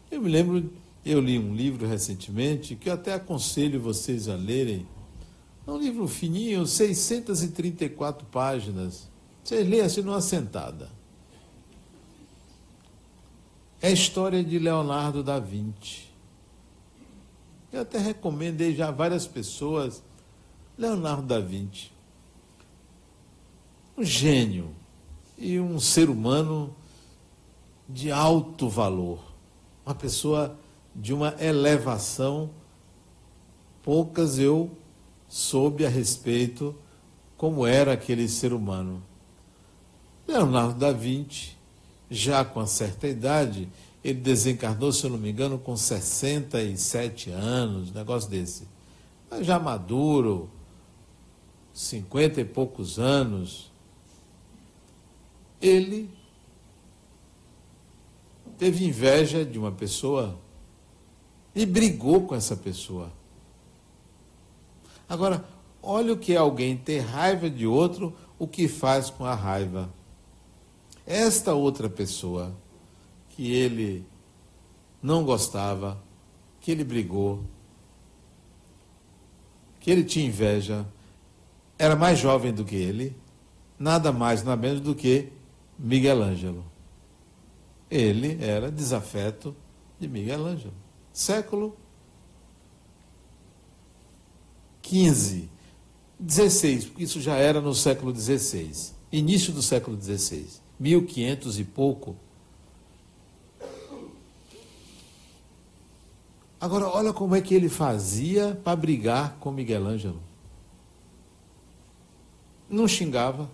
[0.10, 0.74] Eu me lembro,
[1.06, 4.88] eu li um livro recentemente que eu até aconselho vocês a lerem.
[5.68, 9.10] É um livro fininho, 634 páginas.
[9.44, 10.90] Vocês leem assim numa sentada.
[13.82, 16.06] É a história de Leonardo da Vinci.
[17.72, 20.04] Eu até recomendei já a várias pessoas.
[20.78, 21.92] Leonardo da Vinci.
[23.98, 24.76] Um gênio
[25.38, 26.76] e um ser humano
[27.88, 29.20] de alto valor.
[29.86, 30.58] Uma pessoa
[30.96, 32.52] de uma elevação.
[33.82, 34.72] Poucas eu
[35.36, 36.74] soube a respeito
[37.36, 39.04] como era aquele ser humano.
[40.26, 41.58] Leonardo da Vinci,
[42.10, 43.68] já com certa idade,
[44.02, 48.66] ele desencarnou, se eu não me engano, com 67 anos, negócio desse.
[49.30, 50.50] Mas já maduro,
[51.74, 53.70] 50 e poucos anos,
[55.62, 56.10] ele
[58.58, 60.40] teve inveja de uma pessoa
[61.54, 63.12] e brigou com essa pessoa.
[65.08, 65.46] Agora,
[65.82, 69.90] olha o que é alguém ter raiva de outro, o que faz com a raiva.
[71.06, 72.56] Esta outra pessoa
[73.30, 74.06] que ele
[75.02, 76.02] não gostava,
[76.60, 77.44] que ele brigou,
[79.80, 80.86] que ele tinha inveja,
[81.78, 83.16] era mais jovem do que ele,
[83.78, 85.32] nada mais, nada menos do que
[85.78, 86.66] Miguel Ângelo.
[87.92, 89.56] Ele era desafeto
[90.00, 90.74] de Miguel Ângelo.
[91.14, 91.78] Século
[94.86, 95.50] 15,
[96.20, 102.16] 16, porque isso já era no século 16, início do século 16, 1500 e pouco.
[106.62, 110.22] Agora, olha como é que ele fazia para brigar com Miguel Ângelo.
[112.70, 113.50] Não xingava,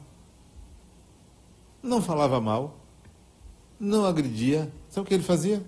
[1.82, 2.78] não falava mal,
[3.80, 4.72] não agredia.
[4.90, 5.66] Sabe o que ele fazia?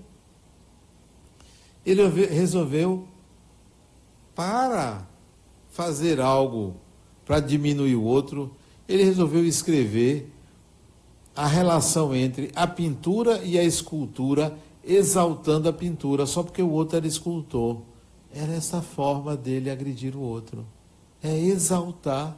[1.85, 3.07] Ele resolveu
[4.35, 5.12] para
[5.73, 6.75] fazer algo
[7.25, 8.55] para diminuir o outro,
[8.87, 10.31] ele resolveu escrever
[11.35, 14.55] a relação entre a pintura e a escultura,
[14.85, 17.81] exaltando a pintura, só porque o outro era escultor.
[18.31, 20.63] Era essa forma dele agredir o outro.
[21.23, 22.37] É exaltar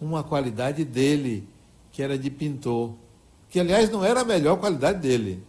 [0.00, 1.48] uma qualidade dele,
[1.90, 2.92] que era de pintor,
[3.50, 5.42] que aliás não era a melhor qualidade dele.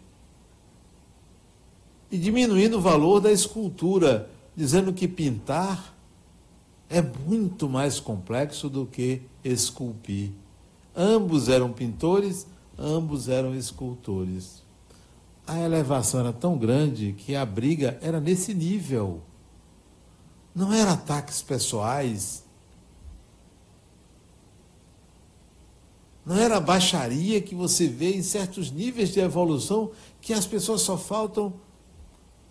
[2.10, 5.95] E diminuindo o valor da escultura, dizendo que pintar
[6.90, 10.32] é muito mais complexo do que esculpir.
[10.96, 14.64] Ambos eram pintores, ambos eram escultores.
[15.48, 19.22] A elevação era tão grande que a briga era nesse nível.
[20.54, 22.44] Não era ataques pessoais.
[26.26, 30.98] Não era baixaria que você vê em certos níveis de evolução que as pessoas só
[30.98, 31.54] faltam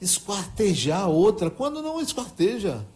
[0.01, 2.87] esquartejar a outra, quando não esquarteja.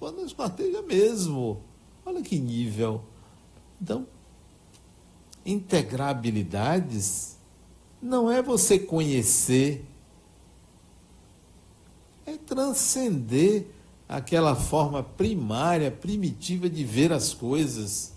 [0.00, 1.62] Quando esquarteja mesmo.
[2.06, 3.04] Olha que nível.
[3.80, 4.06] Então,
[5.44, 7.36] integrar habilidades
[8.00, 9.84] não é você conhecer,
[12.24, 13.66] é transcender
[14.08, 18.14] aquela forma primária, primitiva de ver as coisas.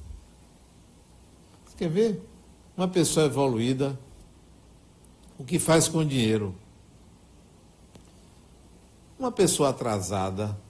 [1.66, 2.30] Você quer ver?
[2.78, 4.00] Uma pessoa evoluída,
[5.38, 6.56] o que faz com o dinheiro?
[9.20, 10.63] Uma pessoa atrasada.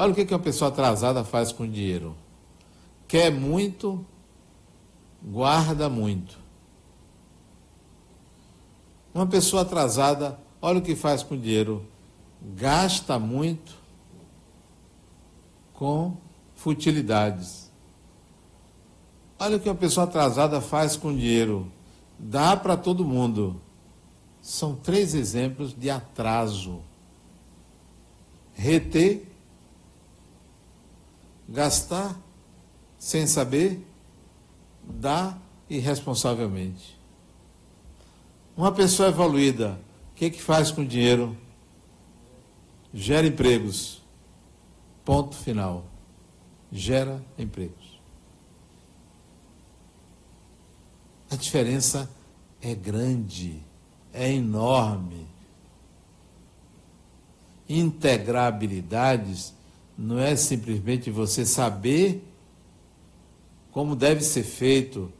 [0.00, 2.14] Olha o que uma pessoa atrasada faz com o dinheiro.
[3.08, 4.06] Quer muito,
[5.20, 6.38] guarda muito.
[9.12, 11.84] Uma pessoa atrasada, olha o que faz com o dinheiro.
[12.54, 13.74] Gasta muito
[15.74, 16.16] com
[16.54, 17.68] futilidades.
[19.36, 21.72] Olha o que uma pessoa atrasada faz com dinheiro.
[22.16, 23.60] Dá para todo mundo,
[24.40, 26.82] são três exemplos de atraso:
[28.54, 29.27] reter,
[31.48, 32.14] gastar
[32.98, 33.86] sem saber,
[34.84, 35.40] dar
[35.70, 36.98] irresponsavelmente.
[38.56, 39.78] Uma pessoa evoluída,
[40.10, 41.36] o que, que faz com o dinheiro?
[42.92, 44.02] Gera empregos.
[45.04, 45.84] Ponto final.
[46.70, 47.98] Gera empregos.
[51.30, 52.10] A diferença
[52.60, 53.62] é grande,
[54.12, 55.26] é enorme.
[57.68, 59.54] Integrar habilidades
[59.98, 62.24] não é simplesmente você saber
[63.72, 65.12] como deve ser feito,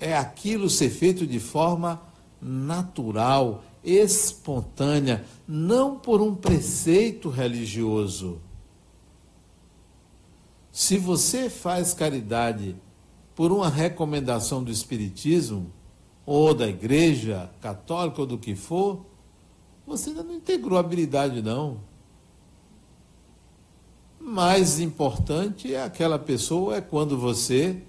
[0.00, 2.02] é aquilo ser feito de forma
[2.40, 8.40] natural, espontânea, não por um preceito religioso.
[10.72, 12.76] Se você faz caridade
[13.34, 15.70] por uma recomendação do Espiritismo,
[16.24, 19.04] ou da Igreja Católica, ou do que for,
[19.86, 21.91] você ainda não integrou habilidade, não.
[24.24, 27.82] Mais importante é aquela pessoa, é quando você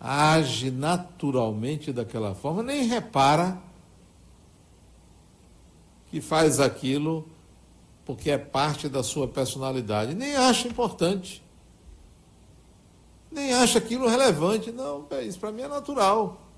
[0.00, 3.60] age naturalmente daquela forma, nem repara
[6.06, 7.28] que faz aquilo
[8.06, 11.42] porque é parte da sua personalidade, nem acha importante,
[13.30, 14.70] nem acha aquilo relevante.
[14.70, 16.48] Não, isso para mim é natural,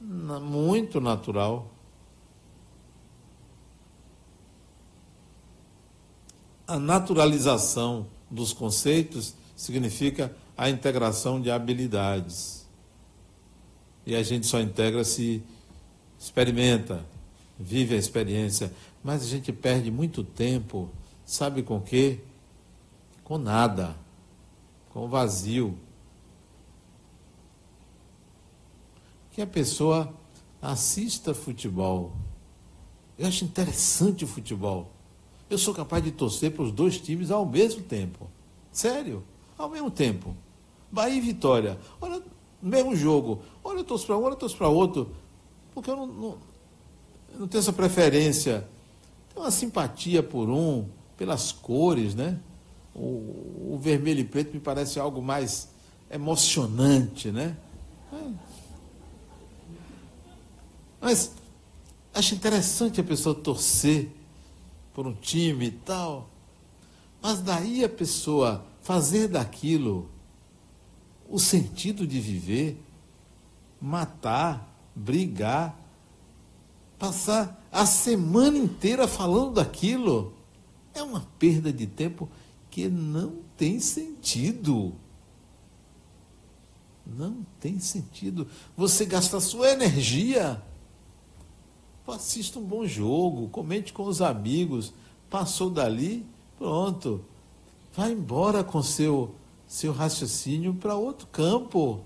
[0.00, 1.75] muito natural.
[6.66, 12.66] A naturalização dos conceitos significa a integração de habilidades.
[14.04, 15.42] E a gente só integra se
[16.18, 17.04] experimenta,
[17.58, 18.72] vive a experiência.
[19.02, 20.90] Mas a gente perde muito tempo,
[21.24, 22.20] sabe com quê?
[23.22, 23.96] Com nada,
[24.90, 25.78] com vazio.
[29.30, 30.12] Que a pessoa
[30.60, 32.12] assista futebol.
[33.18, 34.95] Eu acho interessante o futebol.
[35.48, 38.28] Eu sou capaz de torcer para os dois times ao mesmo tempo.
[38.72, 39.22] Sério,
[39.56, 40.34] ao mesmo tempo.
[40.90, 41.78] Bahia e Vitória.
[42.00, 42.22] Olha,
[42.60, 43.40] mesmo jogo.
[43.62, 45.10] Olha, eu torço para um, olha, eu torço para outro.
[45.72, 46.38] Porque eu não, não,
[47.32, 48.66] eu não tenho essa preferência.
[49.32, 50.86] Tenho uma simpatia por um,
[51.16, 52.38] pelas cores, né?
[52.94, 55.68] O, o vermelho e preto me parece algo mais
[56.10, 57.56] emocionante, né?
[58.12, 58.30] É.
[61.00, 61.32] Mas
[62.14, 64.10] acho interessante a pessoa torcer
[64.96, 66.30] por um time e tal.
[67.20, 70.08] Mas daí a pessoa fazer daquilo
[71.28, 72.82] o sentido de viver,
[73.78, 75.78] matar, brigar,
[76.98, 80.32] passar a semana inteira falando daquilo,
[80.94, 82.26] é uma perda de tempo
[82.70, 84.94] que não tem sentido.
[87.06, 88.48] Não tem sentido.
[88.74, 90.62] Você gasta sua energia.
[92.06, 94.92] Assista um bom jogo, comente com os amigos.
[95.28, 96.24] Passou dali,
[96.56, 97.24] pronto.
[97.94, 99.34] Vai embora com seu
[99.66, 102.00] seu raciocínio para outro campo.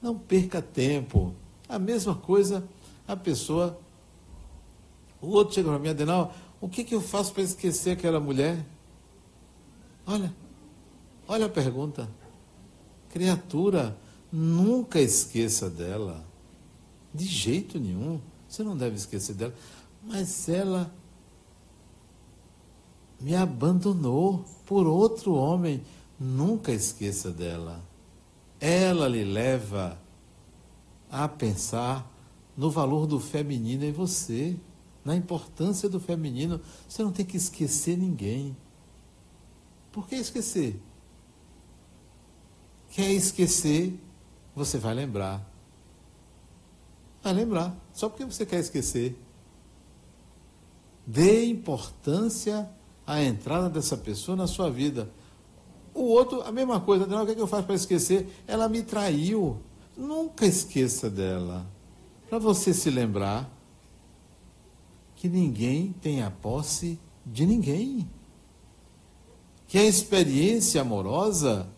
[0.00, 1.34] Não perca tempo.
[1.68, 2.66] A mesma coisa,
[3.06, 3.78] a pessoa.
[5.20, 8.64] O outro chega para mim, Adenal, o que, que eu faço para esquecer aquela mulher?
[10.06, 10.34] Olha,
[11.28, 12.08] olha a pergunta.
[13.10, 13.96] Criatura,
[14.32, 16.24] nunca esqueça dela.
[17.12, 18.20] De jeito nenhum.
[18.50, 19.54] Você não deve esquecer dela.
[20.02, 20.92] Mas ela
[23.20, 25.82] me abandonou por outro homem.
[26.18, 27.80] Nunca esqueça dela.
[28.58, 29.96] Ela lhe leva
[31.08, 32.10] a pensar
[32.56, 34.56] no valor do feminino em você,
[35.04, 36.60] na importância do feminino.
[36.88, 38.56] Você não tem que esquecer ninguém.
[39.92, 40.80] Por que esquecer?
[42.90, 43.98] Quer esquecer,
[44.54, 45.49] você vai lembrar.
[47.22, 49.18] Vai lembrar, só porque você quer esquecer.
[51.06, 52.70] Dê importância
[53.06, 55.10] à entrada dessa pessoa na sua vida.
[55.92, 58.28] O outro, a mesma coisa, o que, é que eu faço para esquecer?
[58.46, 59.60] Ela me traiu.
[59.96, 61.66] Nunca esqueça dela.
[62.28, 63.50] Para você se lembrar
[65.16, 68.08] que ninguém tem a posse de ninguém.
[69.66, 71.68] Que a experiência amorosa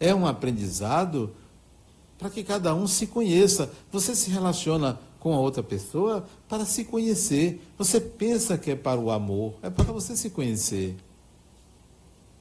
[0.00, 1.34] é um aprendizado
[2.24, 3.70] para que cada um se conheça.
[3.92, 7.60] Você se relaciona com a outra pessoa para se conhecer.
[7.76, 10.96] Você pensa que é para o amor, é para você se conhecer.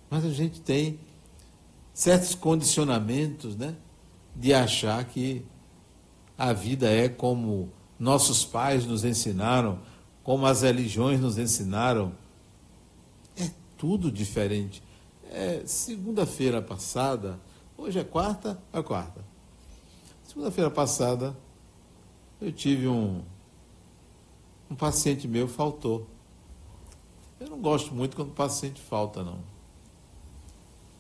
[0.10, 1.02] Mas a gente tem
[1.94, 3.76] certos condicionamentos, né?
[4.34, 5.44] De achar que
[6.38, 7.70] a vida é como
[8.00, 9.80] nossos pais nos ensinaram,
[10.24, 12.14] como as religiões nos ensinaram.
[13.36, 14.82] É tudo diferente.
[15.30, 17.38] É, Segunda-feira passada,
[17.78, 19.33] hoje é quarta, é quarta.
[20.34, 21.38] Segunda-feira passada,
[22.42, 23.22] eu tive um,
[24.68, 26.08] um paciente meu faltou.
[27.40, 29.38] Eu não gosto muito quando o paciente falta, não.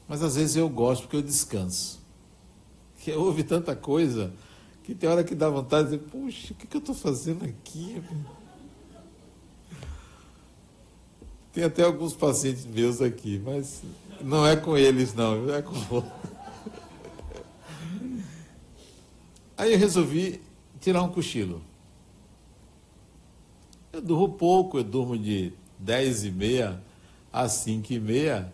[0.08, 2.00] Mas às vezes eu gosto porque eu descanso.
[3.00, 4.32] Que houve tanta coisa
[4.84, 7.44] que tem hora que dá vontade de dizer, puxa, o que, que eu estou fazendo
[7.44, 8.04] aqui?
[11.52, 13.82] Tem até alguns pacientes meus aqui, mas
[14.22, 16.33] não é com eles não, é com outros.
[19.58, 20.42] Aí eu resolvi
[20.80, 21.62] tirar um cochilo.
[23.92, 26.82] Eu durmo pouco, eu durmo de 10 e meia
[27.32, 28.52] a 5 e meia.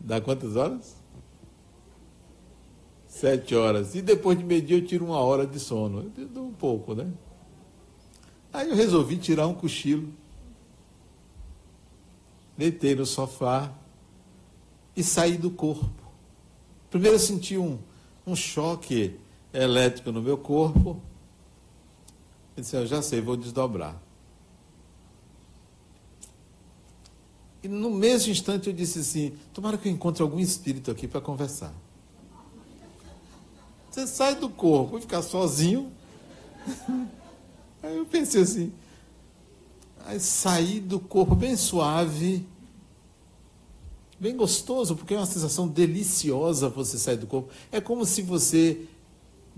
[0.00, 0.96] Dá quantas horas?
[3.06, 3.94] Sete horas.
[3.94, 6.12] E depois de meio dia eu tiro uma hora de sono.
[6.16, 7.10] Eu durmo pouco, né?
[8.52, 10.12] Aí eu resolvi tirar um cochilo.
[12.56, 13.72] Deitei no sofá
[14.96, 15.88] e saí do corpo.
[16.90, 17.78] Primeiro eu senti um,
[18.26, 19.18] um choque
[19.52, 21.00] elétrico no meu corpo.
[22.56, 24.00] Eu disse, eu já sei, vou desdobrar.
[27.62, 31.20] E no mesmo instante eu disse assim, tomara que eu encontre algum espírito aqui para
[31.20, 31.74] conversar.
[33.90, 35.92] Você sai do corpo e ficar sozinho.
[37.82, 38.72] Aí eu pensei assim,
[40.04, 42.44] aí saí do corpo bem suave,
[44.18, 47.50] bem gostoso, porque é uma sensação deliciosa você sair do corpo.
[47.70, 48.84] É como se você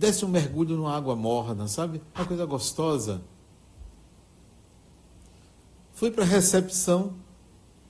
[0.01, 2.01] desse um mergulho numa água morna, sabe?
[2.15, 3.21] Uma coisa gostosa.
[5.93, 7.13] Fui para a recepção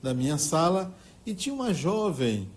[0.03, 0.93] da minha sala
[1.25, 2.49] e tinha uma jovem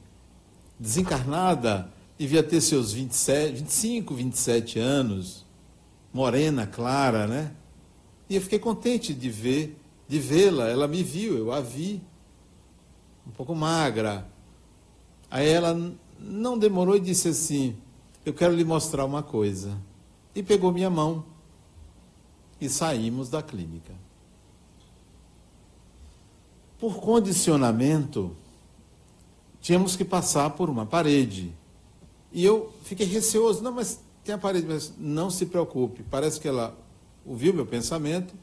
[0.76, 1.88] desencarnada,
[2.18, 5.46] devia ter seus 27, 25, 27 anos,
[6.12, 7.54] morena, clara, né?
[8.28, 9.78] E eu fiquei contente de ver,
[10.08, 10.66] de vê-la.
[10.66, 12.02] Ela me viu, eu a vi,
[13.24, 14.26] um pouco magra.
[15.30, 15.78] Aí ela
[16.18, 17.76] não demorou e disse assim:
[18.24, 19.76] eu quero lhe mostrar uma coisa.
[20.34, 21.24] E pegou minha mão
[22.60, 23.92] e saímos da clínica.
[26.78, 28.34] Por condicionamento,
[29.60, 31.54] tínhamos que passar por uma parede.
[32.32, 33.62] E eu fiquei receoso.
[33.62, 34.66] Não, mas tem a parede.
[34.66, 36.02] Mas não se preocupe.
[36.02, 36.76] Parece que ela
[37.24, 38.34] ouviu meu pensamento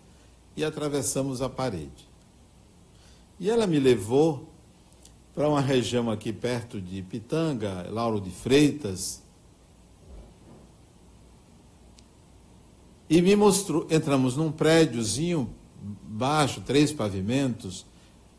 [0.56, 2.10] e atravessamos a parede.
[3.40, 4.48] E ela me levou
[5.34, 9.21] para uma região aqui perto de Pitanga, Lauro de Freitas,
[13.12, 17.86] E me mostrou, entramos num prédiozinho baixo, três pavimentos,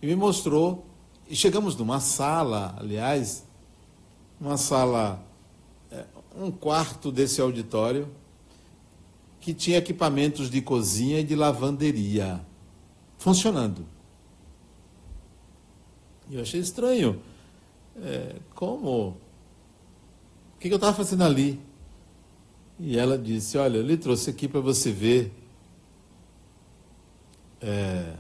[0.00, 0.86] e me mostrou,
[1.28, 3.46] e chegamos numa sala, aliás,
[4.40, 5.22] uma sala,
[5.90, 8.08] é, um quarto desse auditório,
[9.42, 12.40] que tinha equipamentos de cozinha e de lavanderia
[13.18, 13.84] funcionando.
[16.30, 17.20] E eu achei estranho.
[18.00, 19.08] É, como?
[19.08, 21.60] O que, que eu estava fazendo ali?
[22.78, 25.32] E ela disse: Olha, eu lhe trouxe aqui para você ver.
[27.60, 28.16] É,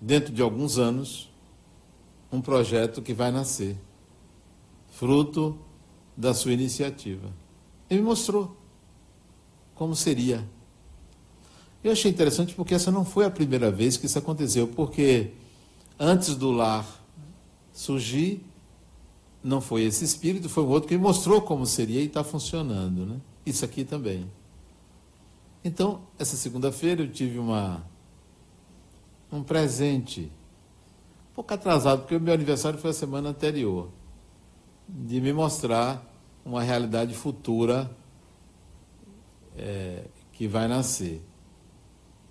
[0.00, 1.28] dentro de alguns anos,
[2.32, 3.76] um projeto que vai nascer,
[4.90, 5.58] fruto
[6.16, 7.30] da sua iniciativa.
[7.90, 8.56] E me mostrou
[9.74, 10.46] como seria.
[11.82, 15.32] Eu achei interessante porque essa não foi a primeira vez que isso aconteceu, porque
[15.98, 16.86] antes do lar
[17.72, 18.44] surgir,
[19.42, 23.06] não foi esse espírito, foi um outro que mostrou como seria e está funcionando.
[23.06, 23.20] Né?
[23.46, 24.30] Isso aqui também.
[25.64, 27.84] Então, essa segunda-feira eu tive uma,
[29.30, 30.30] um presente,
[31.32, 33.88] um pouco atrasado, porque o meu aniversário foi a semana anterior,
[34.88, 36.04] de me mostrar
[36.44, 37.90] uma realidade futura
[39.56, 41.22] é, que vai nascer,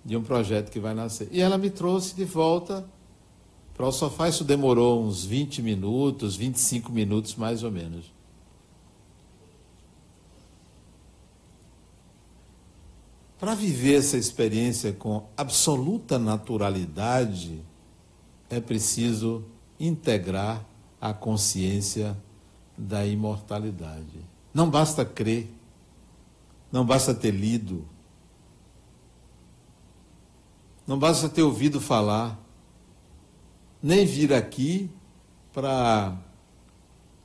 [0.04, 1.28] de um projeto que vai nascer.
[1.30, 2.88] E ela me trouxe de volta
[3.78, 8.12] para o sofá isso demorou uns 20 minutos, 25 minutos mais ou menos.
[13.38, 17.62] Para viver essa experiência com absoluta naturalidade,
[18.50, 19.44] é preciso
[19.78, 20.66] integrar
[21.00, 22.16] a consciência
[22.76, 24.26] da imortalidade.
[24.52, 25.48] Não basta crer,
[26.72, 27.86] não basta ter lido,
[30.84, 32.47] não basta ter ouvido falar
[33.82, 34.90] nem vir aqui
[35.52, 36.16] para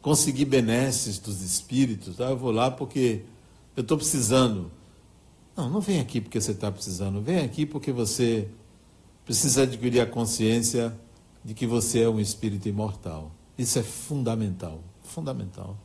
[0.01, 2.17] conseguir benesses dos espíritos.
[2.17, 2.25] Tá?
[2.25, 3.21] Eu vou lá porque
[3.75, 4.71] eu estou precisando.
[5.55, 7.21] Não, não vem aqui porque você está precisando.
[7.21, 8.47] Vem aqui porque você
[9.25, 10.95] precisa adquirir a consciência
[11.43, 13.31] de que você é um espírito imortal.
[13.57, 14.81] Isso é fundamental.
[15.03, 15.77] Fundamental.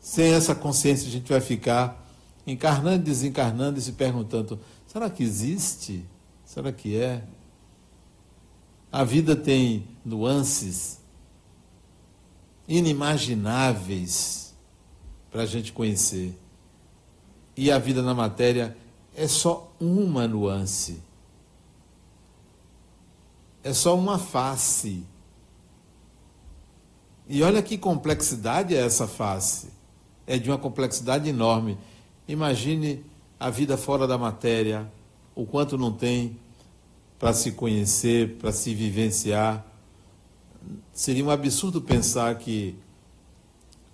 [0.00, 2.06] Sem essa consciência, a gente vai ficar
[2.46, 6.04] encarnando desencarnando e se perguntando: será que existe?
[6.44, 7.22] Será que é?
[8.90, 10.98] A vida tem nuances
[12.66, 14.54] inimagináveis
[15.30, 16.38] para a gente conhecer.
[17.56, 18.76] E a vida na matéria
[19.14, 21.02] é só uma nuance.
[23.62, 25.04] É só uma face.
[27.28, 29.68] E olha que complexidade é essa face.
[30.26, 31.76] É de uma complexidade enorme.
[32.26, 33.04] Imagine
[33.38, 34.90] a vida fora da matéria,
[35.34, 36.36] o quanto não tem
[37.18, 39.66] para se conhecer, para se vivenciar.
[40.92, 42.76] Seria um absurdo pensar que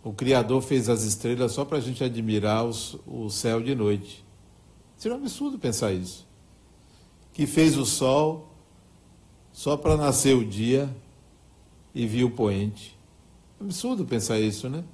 [0.03, 4.25] o Criador fez as estrelas só para a gente admirar os, o céu de noite.
[4.97, 6.27] Seria um absurdo pensar isso.
[7.33, 8.51] Que fez o sol
[9.53, 10.95] só para nascer o dia
[11.95, 12.99] e vir o poente.
[13.61, 14.85] É absurdo pensar isso, né?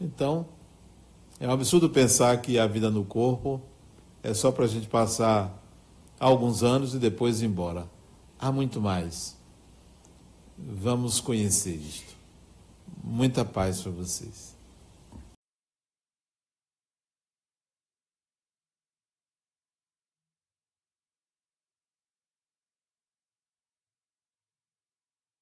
[0.00, 0.46] Então,
[1.40, 3.60] é um absurdo pensar que a vida no corpo
[4.22, 5.59] é só para a gente passar
[6.20, 7.88] alguns anos e depois embora.
[8.38, 9.36] Há muito mais.
[10.56, 12.14] Vamos conhecer isto.
[13.02, 14.49] Muita paz para vocês.